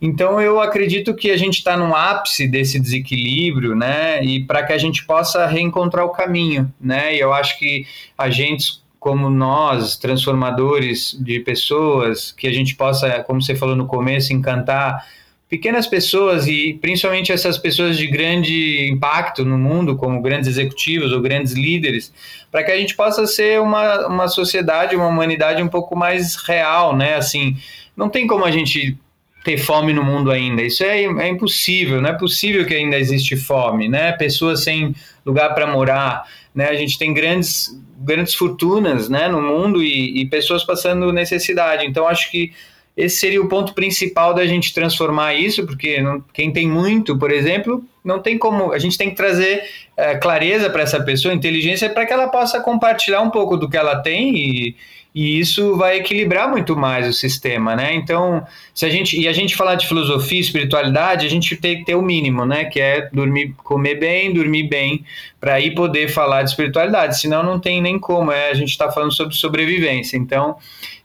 Então 0.02 0.42
eu 0.42 0.60
acredito 0.60 1.16
que 1.16 1.32
a 1.32 1.38
gente 1.38 1.60
está 1.60 1.78
no 1.78 1.96
ápice 1.96 2.50
desse 2.50 2.78
desequilíbrio, 2.82 3.74
né? 3.78 4.22
E 4.26 4.44
para 4.44 4.62
que 4.64 4.74
a 4.74 4.78
gente 4.78 5.06
possa 5.06 5.46
reencontrar 5.46 6.06
o 6.06 6.10
caminho, 6.10 6.70
né? 6.82 7.16
E 7.16 7.20
eu 7.22 7.32
acho 7.32 7.58
que 7.60 7.86
agentes 8.18 8.84
como 9.00 9.30
nós, 9.30 9.96
transformadores 9.96 11.18
de 11.22 11.40
pessoas, 11.40 12.34
que 12.34 12.46
a 12.46 12.52
gente 12.52 12.76
possa, 12.76 13.24
como 13.24 13.42
você 13.42 13.56
falou 13.56 13.78
no 13.78 13.88
começo, 13.88 14.34
encantar 14.34 15.06
pequenas 15.50 15.88
pessoas 15.88 16.48
e 16.48 16.78
principalmente 16.80 17.32
essas 17.32 17.58
pessoas 17.58 17.98
de 17.98 18.06
grande 18.06 18.88
impacto 18.92 19.44
no 19.44 19.58
mundo, 19.58 19.96
como 19.96 20.22
grandes 20.22 20.48
executivos 20.48 21.12
ou 21.12 21.20
grandes 21.20 21.54
líderes, 21.54 22.14
para 22.52 22.64
que 22.64 22.72
a 22.72 22.78
gente 22.78 22.96
possa 22.96 23.26
ser 23.26 23.60
uma, 23.60 24.08
uma 24.08 24.28
sociedade, 24.28 24.96
uma 24.96 25.08
humanidade 25.08 25.62
um 25.64 25.68
pouco 25.68 25.96
mais 25.96 26.36
real, 26.36 26.96
né? 26.96 27.16
Assim, 27.16 27.58
não 27.98 28.10
tem 28.10 28.28
como 28.28 28.46
a 28.46 28.52
gente 28.52 28.96
ter 29.44 29.58
fome 29.58 29.92
no 29.92 30.04
mundo 30.04 30.30
ainda. 30.30 30.62
Isso 30.62 30.84
é, 30.84 31.04
é 31.04 31.28
impossível, 31.28 32.00
não 32.00 32.10
é 32.10 32.14
possível 32.14 32.64
que 32.66 32.76
ainda 32.76 33.00
existe 33.00 33.36
fome, 33.36 33.90
né? 33.90 34.12
Pessoas 34.12 34.64
sem 34.64 34.94
lugar 35.26 35.56
para 35.56 35.66
morar, 35.66 36.28
né? 36.54 36.70
A 36.70 36.76
gente 36.76 37.00
tem 37.00 37.12
grandes 37.12 37.76
grandes 38.02 38.34
fortunas, 38.34 39.10
né, 39.10 39.28
no 39.28 39.42
mundo 39.42 39.84
e, 39.84 40.22
e 40.22 40.26
pessoas 40.30 40.64
passando 40.64 41.12
necessidade. 41.12 41.86
Então 41.86 42.08
acho 42.08 42.32
que 42.32 42.54
esse 42.96 43.18
seria 43.18 43.42
o 43.42 43.48
ponto 43.48 43.74
principal 43.74 44.34
da 44.34 44.46
gente 44.46 44.74
transformar 44.74 45.34
isso, 45.34 45.66
porque 45.66 46.02
não, 46.02 46.24
quem 46.34 46.52
tem 46.52 46.68
muito, 46.68 47.18
por 47.18 47.32
exemplo, 47.32 47.84
não 48.04 48.20
tem 48.20 48.38
como. 48.38 48.74
A 48.74 48.80
gente 48.80 48.98
tem 48.98 49.10
que 49.10 49.16
trazer 49.16 49.64
é, 49.96 50.16
clareza 50.18 50.70
para 50.70 50.82
essa 50.82 51.02
pessoa, 51.02 51.34
inteligência, 51.34 51.90
para 51.90 52.06
que 52.06 52.12
ela 52.12 52.28
possa 52.28 52.60
compartilhar 52.60 53.22
um 53.22 53.30
pouco 53.30 53.56
do 53.56 53.70
que 53.70 53.78
ela 53.78 53.96
tem 53.98 54.36
e, 54.36 54.76
e 55.14 55.40
isso 55.40 55.76
vai 55.76 55.98
equilibrar 55.98 56.50
muito 56.50 56.76
mais 56.78 57.08
o 57.08 57.14
sistema, 57.14 57.76
né? 57.76 57.96
Então, 57.96 58.46
se 58.74 58.86
a 58.86 58.90
gente 58.90 59.20
e 59.20 59.28
a 59.28 59.34
gente 59.34 59.56
falar 59.56 59.76
de 59.76 59.88
filosofia, 59.88 60.40
espiritualidade, 60.40 61.26
a 61.26 61.30
gente 61.30 61.56
tem 61.56 61.80
que 61.80 61.86
ter 61.86 61.96
o 61.96 62.02
mínimo, 62.02 62.46
né? 62.46 62.66
Que 62.66 62.80
é 62.80 63.10
dormir, 63.12 63.54
comer 63.58 63.96
bem, 63.96 64.32
dormir 64.32 64.64
bem, 64.64 65.04
para 65.40 65.56
aí 65.56 65.74
poder 65.74 66.10
falar 66.10 66.44
de 66.44 66.50
espiritualidade. 66.52 67.20
Senão, 67.20 67.44
não 67.44 67.60
tem 67.60 67.82
nem 67.82 67.98
como. 67.98 68.32
É 68.32 68.52
a 68.52 68.54
gente 68.54 68.70
está 68.70 68.92
falando 68.92 69.14
sobre 69.14 69.36
sobrevivência. 69.36 70.16
Então, 70.16 70.58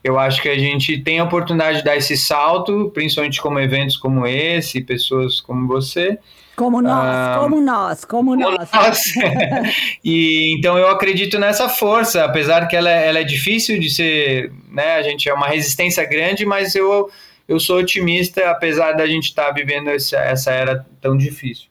eu 0.04 0.18
acho 0.18 0.42
que 0.42 0.50
a 0.50 0.58
gente 0.58 0.98
tem 0.98 1.18
a 1.18 1.24
oportunidade 1.24 1.78
de 1.78 1.84
dar 1.84 1.96
esse 1.96 2.14
salto, 2.14 2.90
principalmente 2.92 3.40
como 3.40 3.58
eventos 3.58 3.96
como 3.96 4.26
esse, 4.26 4.82
pessoas 4.82 5.40
como 5.40 5.66
você. 5.66 6.18
Como 6.54 6.82
nós, 6.82 6.92
ah, 6.94 7.38
como 7.40 7.60
nós, 7.60 8.04
como, 8.04 8.36
como 8.36 8.50
nós. 8.50 8.70
nós. 8.70 9.02
e 10.04 10.54
então 10.58 10.76
eu 10.76 10.88
acredito 10.88 11.38
nessa 11.38 11.70
força, 11.70 12.22
apesar 12.22 12.68
que 12.68 12.76
ela, 12.76 12.90
é, 12.90 13.08
ela 13.08 13.20
é 13.20 13.24
difícil 13.24 13.80
de 13.80 13.88
ser, 13.88 14.52
né? 14.70 14.96
A 14.96 15.02
gente 15.02 15.26
é 15.26 15.32
uma 15.32 15.48
resistência 15.48 16.04
grande, 16.04 16.44
mas 16.44 16.74
eu, 16.74 17.10
eu 17.48 17.58
sou 17.58 17.78
otimista, 17.78 18.50
apesar 18.50 18.92
da 18.92 19.06
gente 19.06 19.30
estar 19.30 19.46
tá 19.46 19.52
vivendo 19.52 19.88
essa, 19.88 20.18
essa 20.18 20.50
era 20.50 20.84
tão 21.00 21.16
difícil. 21.16 21.64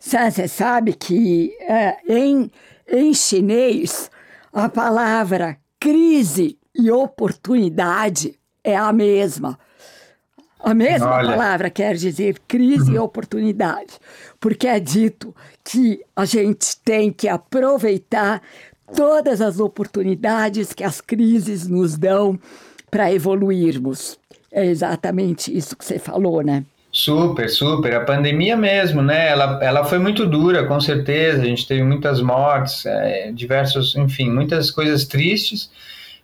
Você 0.00 0.48
sabe 0.48 0.94
que 0.94 1.54
é, 1.60 1.96
em, 2.08 2.50
em 2.88 3.12
chinês 3.12 4.10
a 4.52 4.70
palavra 4.70 5.58
crise 5.78 6.58
e 6.74 6.90
oportunidade 6.90 8.34
é 8.62 8.76
a 8.76 8.92
mesma. 8.92 9.58
A 10.58 10.72
mesma 10.72 11.16
Olha. 11.16 11.30
palavra 11.30 11.70
quer 11.70 11.94
dizer 11.94 12.40
crise 12.48 12.90
uhum. 12.90 12.96
e 12.96 12.98
oportunidade, 12.98 13.98
porque 14.40 14.66
é 14.66 14.80
dito 14.80 15.34
que 15.62 16.00
a 16.16 16.24
gente 16.24 16.76
tem 16.82 17.12
que 17.12 17.28
aproveitar 17.28 18.40
todas 18.96 19.42
as 19.42 19.60
oportunidades 19.60 20.72
que 20.72 20.82
as 20.82 21.02
crises 21.02 21.68
nos 21.68 21.98
dão 21.98 22.38
para 22.90 23.12
evoluirmos. 23.12 24.18
É 24.50 24.64
exatamente 24.64 25.54
isso 25.54 25.76
que 25.76 25.84
você 25.84 25.98
falou, 25.98 26.42
né? 26.42 26.64
Super, 26.90 27.50
super. 27.50 27.94
A 27.94 28.04
pandemia 28.04 28.56
mesmo, 28.56 29.02
né? 29.02 29.28
Ela, 29.28 29.58
ela 29.62 29.84
foi 29.84 29.98
muito 29.98 30.24
dura, 30.26 30.64
com 30.64 30.80
certeza. 30.80 31.42
A 31.42 31.44
gente 31.44 31.66
teve 31.66 31.82
muitas 31.82 32.22
mortes, 32.22 32.86
é, 32.86 33.32
diversos, 33.32 33.96
enfim, 33.96 34.30
muitas 34.30 34.70
coisas 34.70 35.04
tristes 35.04 35.68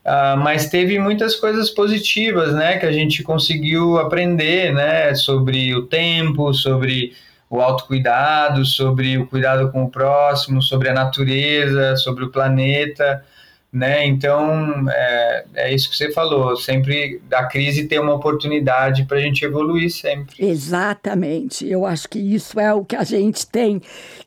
Uh, 0.04 0.36
mas 0.38 0.70
teve 0.70 0.98
muitas 0.98 1.36
coisas 1.36 1.68
positivas, 1.70 2.54
né, 2.54 2.78
que 2.78 2.86
a 2.86 2.92
gente 2.92 3.22
conseguiu 3.22 3.98
aprender, 3.98 4.72
né, 4.72 5.14
sobre 5.14 5.74
o 5.74 5.82
tempo, 5.82 6.54
sobre 6.54 7.12
o 7.50 7.60
autocuidado, 7.60 8.64
sobre 8.64 9.18
o 9.18 9.26
cuidado 9.26 9.70
com 9.70 9.84
o 9.84 9.90
próximo, 9.90 10.62
sobre 10.62 10.88
a 10.88 10.94
natureza, 10.94 11.96
sobre 11.96 12.24
o 12.24 12.30
planeta, 12.30 13.22
né, 13.70 14.06
então 14.06 14.88
é, 14.88 15.44
é 15.54 15.74
isso 15.74 15.90
que 15.90 15.96
você 15.96 16.10
falou, 16.12 16.56
sempre 16.56 17.20
a 17.30 17.44
crise 17.44 17.86
tem 17.86 18.00
uma 18.00 18.14
oportunidade 18.14 19.04
para 19.04 19.18
a 19.18 19.20
gente 19.20 19.44
evoluir 19.44 19.90
sempre. 19.90 20.34
Exatamente, 20.38 21.68
eu 21.68 21.84
acho 21.84 22.08
que 22.08 22.18
isso 22.18 22.58
é 22.58 22.72
o 22.72 22.86
que 22.86 22.96
a 22.96 23.04
gente 23.04 23.46
tem 23.46 23.82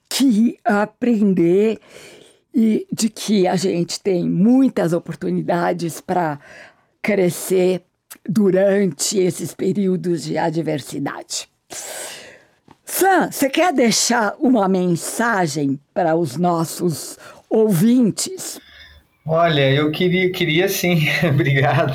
que 0.07 0.59
aprender 0.63 1.79
e 2.53 2.85
de 2.91 3.09
que 3.09 3.47
a 3.47 3.55
gente 3.55 3.99
tem 3.99 4.29
muitas 4.29 4.93
oportunidades 4.93 5.99
para 5.99 6.39
crescer 7.01 7.81
durante 8.27 9.17
esses 9.17 9.53
períodos 9.53 10.23
de 10.23 10.37
adversidade. 10.37 11.49
Sam, 12.85 13.31
você 13.31 13.49
quer 13.49 13.73
deixar 13.73 14.35
uma 14.39 14.67
mensagem 14.67 15.79
para 15.93 16.15
os 16.15 16.37
nossos 16.37 17.17
ouvintes? 17.49 18.59
Olha, 19.25 19.71
eu 19.71 19.89
queria, 19.89 20.31
queria 20.31 20.67
sim, 20.67 20.99
obrigado. 21.27 21.93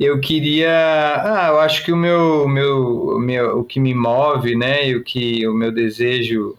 Eu 0.00 0.18
queria, 0.18 0.70
ah, 0.70 1.48
eu 1.50 1.60
acho 1.60 1.84
que 1.84 1.92
o 1.92 1.96
meu, 1.96 2.48
meu, 2.48 3.18
meu, 3.20 3.58
o 3.60 3.64
que 3.64 3.78
me 3.78 3.94
move, 3.94 4.56
né, 4.56 4.88
e 4.88 4.96
o 4.96 5.04
que 5.04 5.46
o 5.46 5.54
meu 5.54 5.70
desejo 5.70 6.56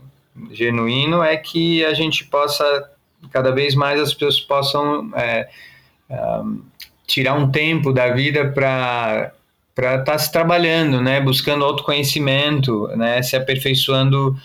genuíno 0.52 1.24
é 1.24 1.36
que 1.36 1.84
a 1.84 1.94
gente 1.94 2.24
possa 2.26 2.93
cada 3.32 3.52
vez 3.52 3.76
mais 3.76 4.00
as 4.00 4.14
pessoas 4.14 4.40
possam 4.40 5.12
é, 5.16 5.50
um, 6.10 6.62
tirar 7.06 7.36
um 7.36 7.52
tempo 7.52 7.92
da 7.92 8.12
vida 8.12 8.52
para 8.52 9.32
para 9.76 9.96
estar 9.96 10.12
tá 10.12 10.20
se 10.20 10.32
trabalhando, 10.32 11.02
né, 11.02 11.20
buscando 11.20 11.66
autoconhecimento, 11.66 12.88
né, 12.90 13.24
se 13.24 13.36
aperfeiçoando 13.36 14.38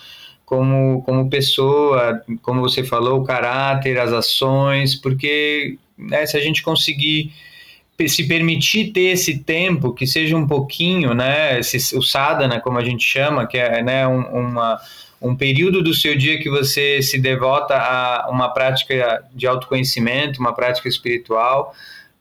como, 0.42 1.02
como 1.02 1.28
pessoa, 1.28 2.22
como 2.40 2.62
você 2.62 2.82
falou, 2.82 3.20
o 3.20 3.24
caráter, 3.24 3.98
as 3.98 4.10
ações, 4.10 4.94
porque 4.94 5.76
né, 5.98 6.24
se 6.24 6.34
a 6.34 6.40
gente 6.40 6.62
conseguir 6.62 7.30
se 8.06 8.26
permitir 8.26 8.92
ter 8.92 9.10
esse 9.10 9.40
tempo, 9.40 9.92
que 9.92 10.06
seja 10.06 10.34
um 10.34 10.46
pouquinho, 10.46 11.12
né, 11.12 11.58
esse, 11.58 11.94
o 11.94 12.02
sadhana, 12.02 12.60
como 12.60 12.78
a 12.78 12.84
gente 12.84 13.04
chama, 13.04 13.46
que 13.46 13.58
é 13.58 13.82
né, 13.82 14.08
um, 14.08 14.22
uma, 14.22 14.80
um 15.20 15.34
período 15.36 15.82
do 15.82 15.92
seu 15.92 16.16
dia 16.16 16.38
que 16.38 16.48
você 16.48 17.02
se 17.02 17.18
devota 17.18 17.74
a 17.74 18.28
uma 18.30 18.48
prática 18.48 19.24
de 19.34 19.46
autoconhecimento, 19.46 20.40
uma 20.40 20.54
prática 20.54 20.88
espiritual, 20.88 21.74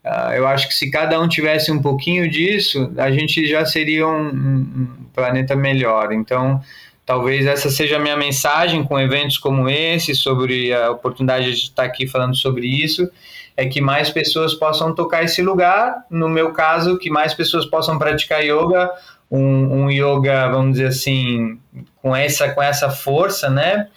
uh, 0.04 0.32
eu 0.32 0.46
acho 0.46 0.68
que 0.68 0.74
se 0.74 0.90
cada 0.90 1.20
um 1.20 1.28
tivesse 1.28 1.70
um 1.70 1.80
pouquinho 1.80 2.28
disso, 2.28 2.92
a 2.96 3.10
gente 3.10 3.46
já 3.46 3.64
seria 3.64 4.06
um, 4.06 4.28
um 4.28 4.88
planeta 5.14 5.54
melhor. 5.54 6.12
Então, 6.12 6.60
talvez 7.06 7.46
essa 7.46 7.70
seja 7.70 7.96
a 7.96 8.00
minha 8.00 8.16
mensagem 8.16 8.84
com 8.84 8.98
eventos 8.98 9.38
como 9.38 9.68
esse, 9.68 10.14
sobre 10.14 10.74
a 10.74 10.90
oportunidade 10.90 11.46
de 11.46 11.58
estar 11.58 11.84
aqui 11.84 12.06
falando 12.06 12.36
sobre 12.36 12.66
isso, 12.66 13.08
é 13.56 13.66
que 13.66 13.80
mais 13.80 14.10
pessoas 14.10 14.54
possam 14.54 14.94
tocar 14.94 15.24
esse 15.24 15.42
lugar. 15.42 16.04
No 16.10 16.28
meu 16.28 16.52
caso, 16.52 16.98
que 16.98 17.10
mais 17.10 17.34
pessoas 17.34 17.66
possam 17.66 17.98
praticar 17.98 18.44
yoga, 18.44 18.90
um, 19.30 19.84
um 19.84 19.90
yoga, 19.90 20.48
vamos 20.48 20.72
dizer 20.72 20.88
assim, 20.88 21.58
com 22.00 22.14
essa, 22.14 22.50
com 22.50 22.62
essa 22.62 22.90
força, 22.90 23.50
né? 23.50 23.88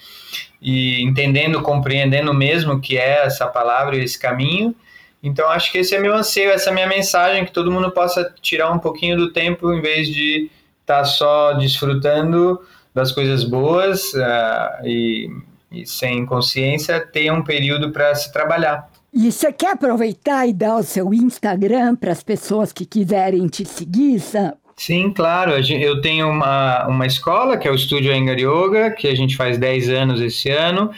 E 0.62 1.02
entendendo, 1.02 1.62
compreendendo 1.62 2.34
mesmo 2.34 2.80
que 2.80 2.98
é 2.98 3.26
essa 3.26 3.48
palavra 3.48 3.96
e 3.96 4.04
esse 4.04 4.20
caminho. 4.20 4.76
Então, 5.24 5.48
acho 5.50 5.72
que 5.72 5.78
esse 5.78 5.96
é 5.96 6.00
meu 6.00 6.14
anseio, 6.14 6.52
essa 6.52 6.70
é 6.70 6.74
minha 6.74 6.88
mensagem, 6.88 7.46
que 7.46 7.52
todo 7.52 7.72
mundo 7.72 7.92
possa 7.92 8.34
tirar 8.42 8.72
um 8.72 8.80
pouquinho 8.80 9.18
do 9.18 9.32
tempo, 9.32 9.72
em 9.72 9.82
vez 9.82 10.08
de 10.08 10.50
estar 10.82 11.00
tá 11.00 11.06
só 11.06 11.54
desfrutando 11.54 12.60
das 12.94 13.12
coisas 13.12 13.44
boas 13.44 14.14
uh, 14.14 14.84
e, 14.86 15.30
e 15.72 15.86
sem 15.86 16.26
consciência, 16.26 17.00
ter 17.00 17.32
um 17.32 17.44
período 17.44 17.92
para 17.92 18.14
se 18.16 18.32
trabalhar. 18.34 18.90
E 19.14 19.32
você 19.32 19.52
quer 19.52 19.74
aproveitar 19.74 20.48
e 20.48 20.54
dar 20.54 20.78
o 20.78 20.84
seu 20.84 21.14
Instagram 21.14 21.96
para 21.96 22.12
as 22.12 22.24
pessoas 22.24 22.72
que 22.72 22.86
quiserem 22.86 23.46
te 23.48 23.66
seguir, 23.66 24.20
Sam? 24.20 24.54
Sim, 24.82 25.12
claro. 25.12 25.52
Eu 25.52 26.02
tenho 26.02 26.28
uma, 26.28 26.88
uma 26.88 27.06
escola, 27.06 27.56
que 27.56 27.68
é 27.68 27.72
o 27.72 27.76
Estúdio 27.76 28.12
Engar 28.12 28.40
Yoga, 28.40 28.90
que 28.90 29.08
a 29.08 29.14
gente 29.14 29.38
faz 29.38 29.56
10 29.60 29.90
anos 29.90 30.20
esse 30.20 30.50
ano, 30.50 30.90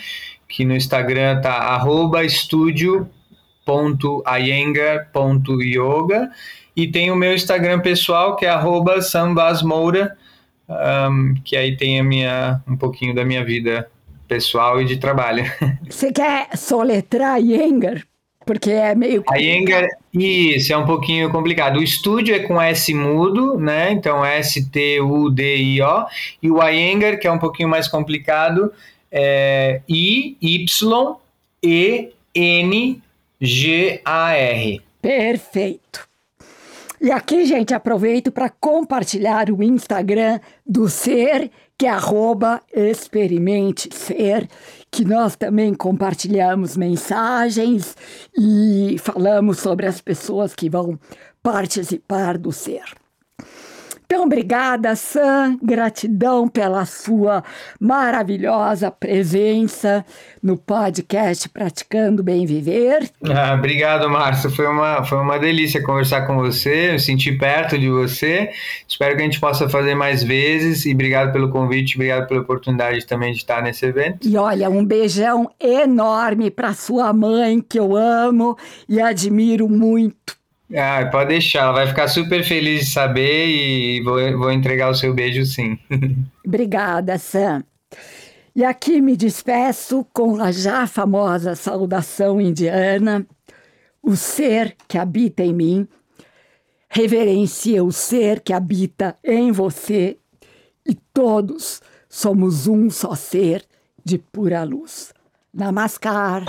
que 0.47 0.63
no 0.63 0.73
Instagram 0.73 1.41
tá 1.41 1.51
arroba 1.51 2.23
e 6.73 6.87
tem 6.87 7.11
o 7.11 7.15
meu 7.17 7.33
Instagram 7.33 7.81
pessoal, 7.81 8.37
que 8.37 8.45
é 8.45 8.49
arroba 8.49 9.01
sambasmoura, 9.01 10.15
um, 11.09 11.33
que 11.43 11.57
aí 11.57 11.75
tem 11.75 11.99
a 11.99 12.03
minha, 12.05 12.61
um 12.65 12.77
pouquinho 12.77 13.13
da 13.13 13.25
minha 13.25 13.43
vida 13.43 13.91
pessoal 14.29 14.81
e 14.81 14.85
de 14.85 14.95
trabalho. 14.95 15.43
Você 15.89 16.09
quer 16.09 16.55
soletrar 16.55 17.37
Iyengar? 17.37 18.01
Porque 18.45 18.71
é 18.71 18.93
meio 18.95 19.23
complicado. 19.23 19.37
A 19.37 19.41
Iyengar, 19.41 19.87
isso, 20.13 20.73
é 20.73 20.77
um 20.77 20.85
pouquinho 20.85 21.31
complicado. 21.31 21.79
O 21.79 21.83
estúdio 21.83 22.35
é 22.35 22.39
com 22.39 22.61
S 22.61 22.93
mudo, 22.93 23.57
né? 23.57 23.91
Então 23.91 24.25
S-T-U-D-I-O. 24.25 26.05
E 26.41 26.51
o 26.51 26.61
Iyengar, 26.61 27.19
que 27.19 27.27
é 27.27 27.31
um 27.31 27.39
pouquinho 27.39 27.69
mais 27.69 27.87
complicado, 27.87 28.71
é 29.11 29.81
I-Y-E-N-G-A-R. 29.87 30.31
Perfeito. 35.01 36.07
E 37.01 37.11
aqui, 37.11 37.45
gente, 37.45 37.73
aproveito 37.73 38.31
para 38.31 38.49
compartilhar 38.49 39.49
o 39.49 39.61
Instagram 39.61 40.39
do 40.65 40.87
Ser 40.87 41.51
que 41.77 41.85
é 41.85 41.89
arroba 41.89 42.61
experimente 42.73 43.89
ser, 43.93 44.47
que 44.93 45.03
nós 45.03 45.35
também 45.35 45.73
compartilhamos 45.73 46.77
mensagens 46.77 47.97
e 48.37 48.95
falamos 48.99 49.57
sobre 49.57 49.87
as 49.87 49.99
pessoas 49.99 50.53
que 50.53 50.69
vão 50.69 50.99
participar 51.41 52.37
do 52.37 52.51
ser. 52.51 53.02
Então, 54.13 54.25
obrigada, 54.25 54.95
Sam. 54.95 55.57
Gratidão 55.59 56.47
pela 56.47 56.85
sua 56.85 57.43
maravilhosa 57.79 58.91
presença 58.91 60.05
no 60.41 60.55
podcast 60.55 61.49
Praticando 61.49 62.21
Bem 62.21 62.45
Viver. 62.45 63.09
Ah, 63.27 63.55
obrigado, 63.55 64.07
Márcio. 64.07 64.51
Foi 64.51 64.67
uma, 64.67 65.03
foi 65.03 65.17
uma 65.17 65.39
delícia 65.39 65.81
conversar 65.81 66.27
com 66.27 66.35
você, 66.35 66.91
me 66.91 66.99
senti 66.99 67.31
perto 67.31 67.75
de 67.75 67.89
você. 67.89 68.51
Espero 68.87 69.15
que 69.15 69.23
a 69.23 69.25
gente 69.25 69.39
possa 69.39 69.67
fazer 69.67 69.95
mais 69.95 70.21
vezes. 70.21 70.85
E 70.85 70.93
obrigado 70.93 71.33
pelo 71.33 71.49
convite, 71.49 71.95
obrigado 71.95 72.27
pela 72.27 72.41
oportunidade 72.41 73.07
também 73.07 73.31
de 73.31 73.39
estar 73.39 73.63
nesse 73.63 73.83
evento. 73.83 74.27
E 74.27 74.37
olha, 74.37 74.69
um 74.69 74.85
beijão 74.85 75.49
enorme 75.59 76.51
para 76.51 76.71
sua 76.73 77.11
mãe, 77.11 77.59
que 77.59 77.79
eu 77.79 77.95
amo 77.95 78.55
e 78.87 79.01
admiro 79.01 79.67
muito. 79.67 80.42
Ah, 80.75 81.07
pode 81.11 81.29
deixar, 81.29 81.63
ela 81.63 81.71
vai 81.71 81.87
ficar 81.87 82.07
super 82.07 82.43
feliz 82.43 82.85
de 82.85 82.91
saber 82.91 83.47
e 83.47 84.01
vou, 84.01 84.37
vou 84.37 84.51
entregar 84.51 84.89
o 84.89 84.95
seu 84.95 85.13
beijo 85.13 85.45
sim. 85.45 85.77
Obrigada, 86.45 87.17
Sam. 87.17 87.63
E 88.55 88.63
aqui 88.63 89.01
me 89.01 89.15
despeço 89.15 90.05
com 90.13 90.41
a 90.41 90.51
já 90.51 90.87
famosa 90.87 91.55
saudação 91.55 92.41
indiana: 92.41 93.25
o 94.01 94.15
ser 94.15 94.75
que 94.87 94.97
habita 94.97 95.43
em 95.43 95.53
mim 95.53 95.87
reverencia 96.89 97.83
o 97.83 97.91
ser 97.91 98.39
que 98.39 98.53
habita 98.53 99.17
em 99.23 99.51
você 99.51 100.17
e 100.87 100.93
todos 100.93 101.81
somos 102.07 102.67
um 102.67 102.89
só 102.89 103.15
ser 103.15 103.65
de 104.05 104.19
pura 104.19 104.63
luz. 104.63 105.11
Namaskar. 105.51 106.45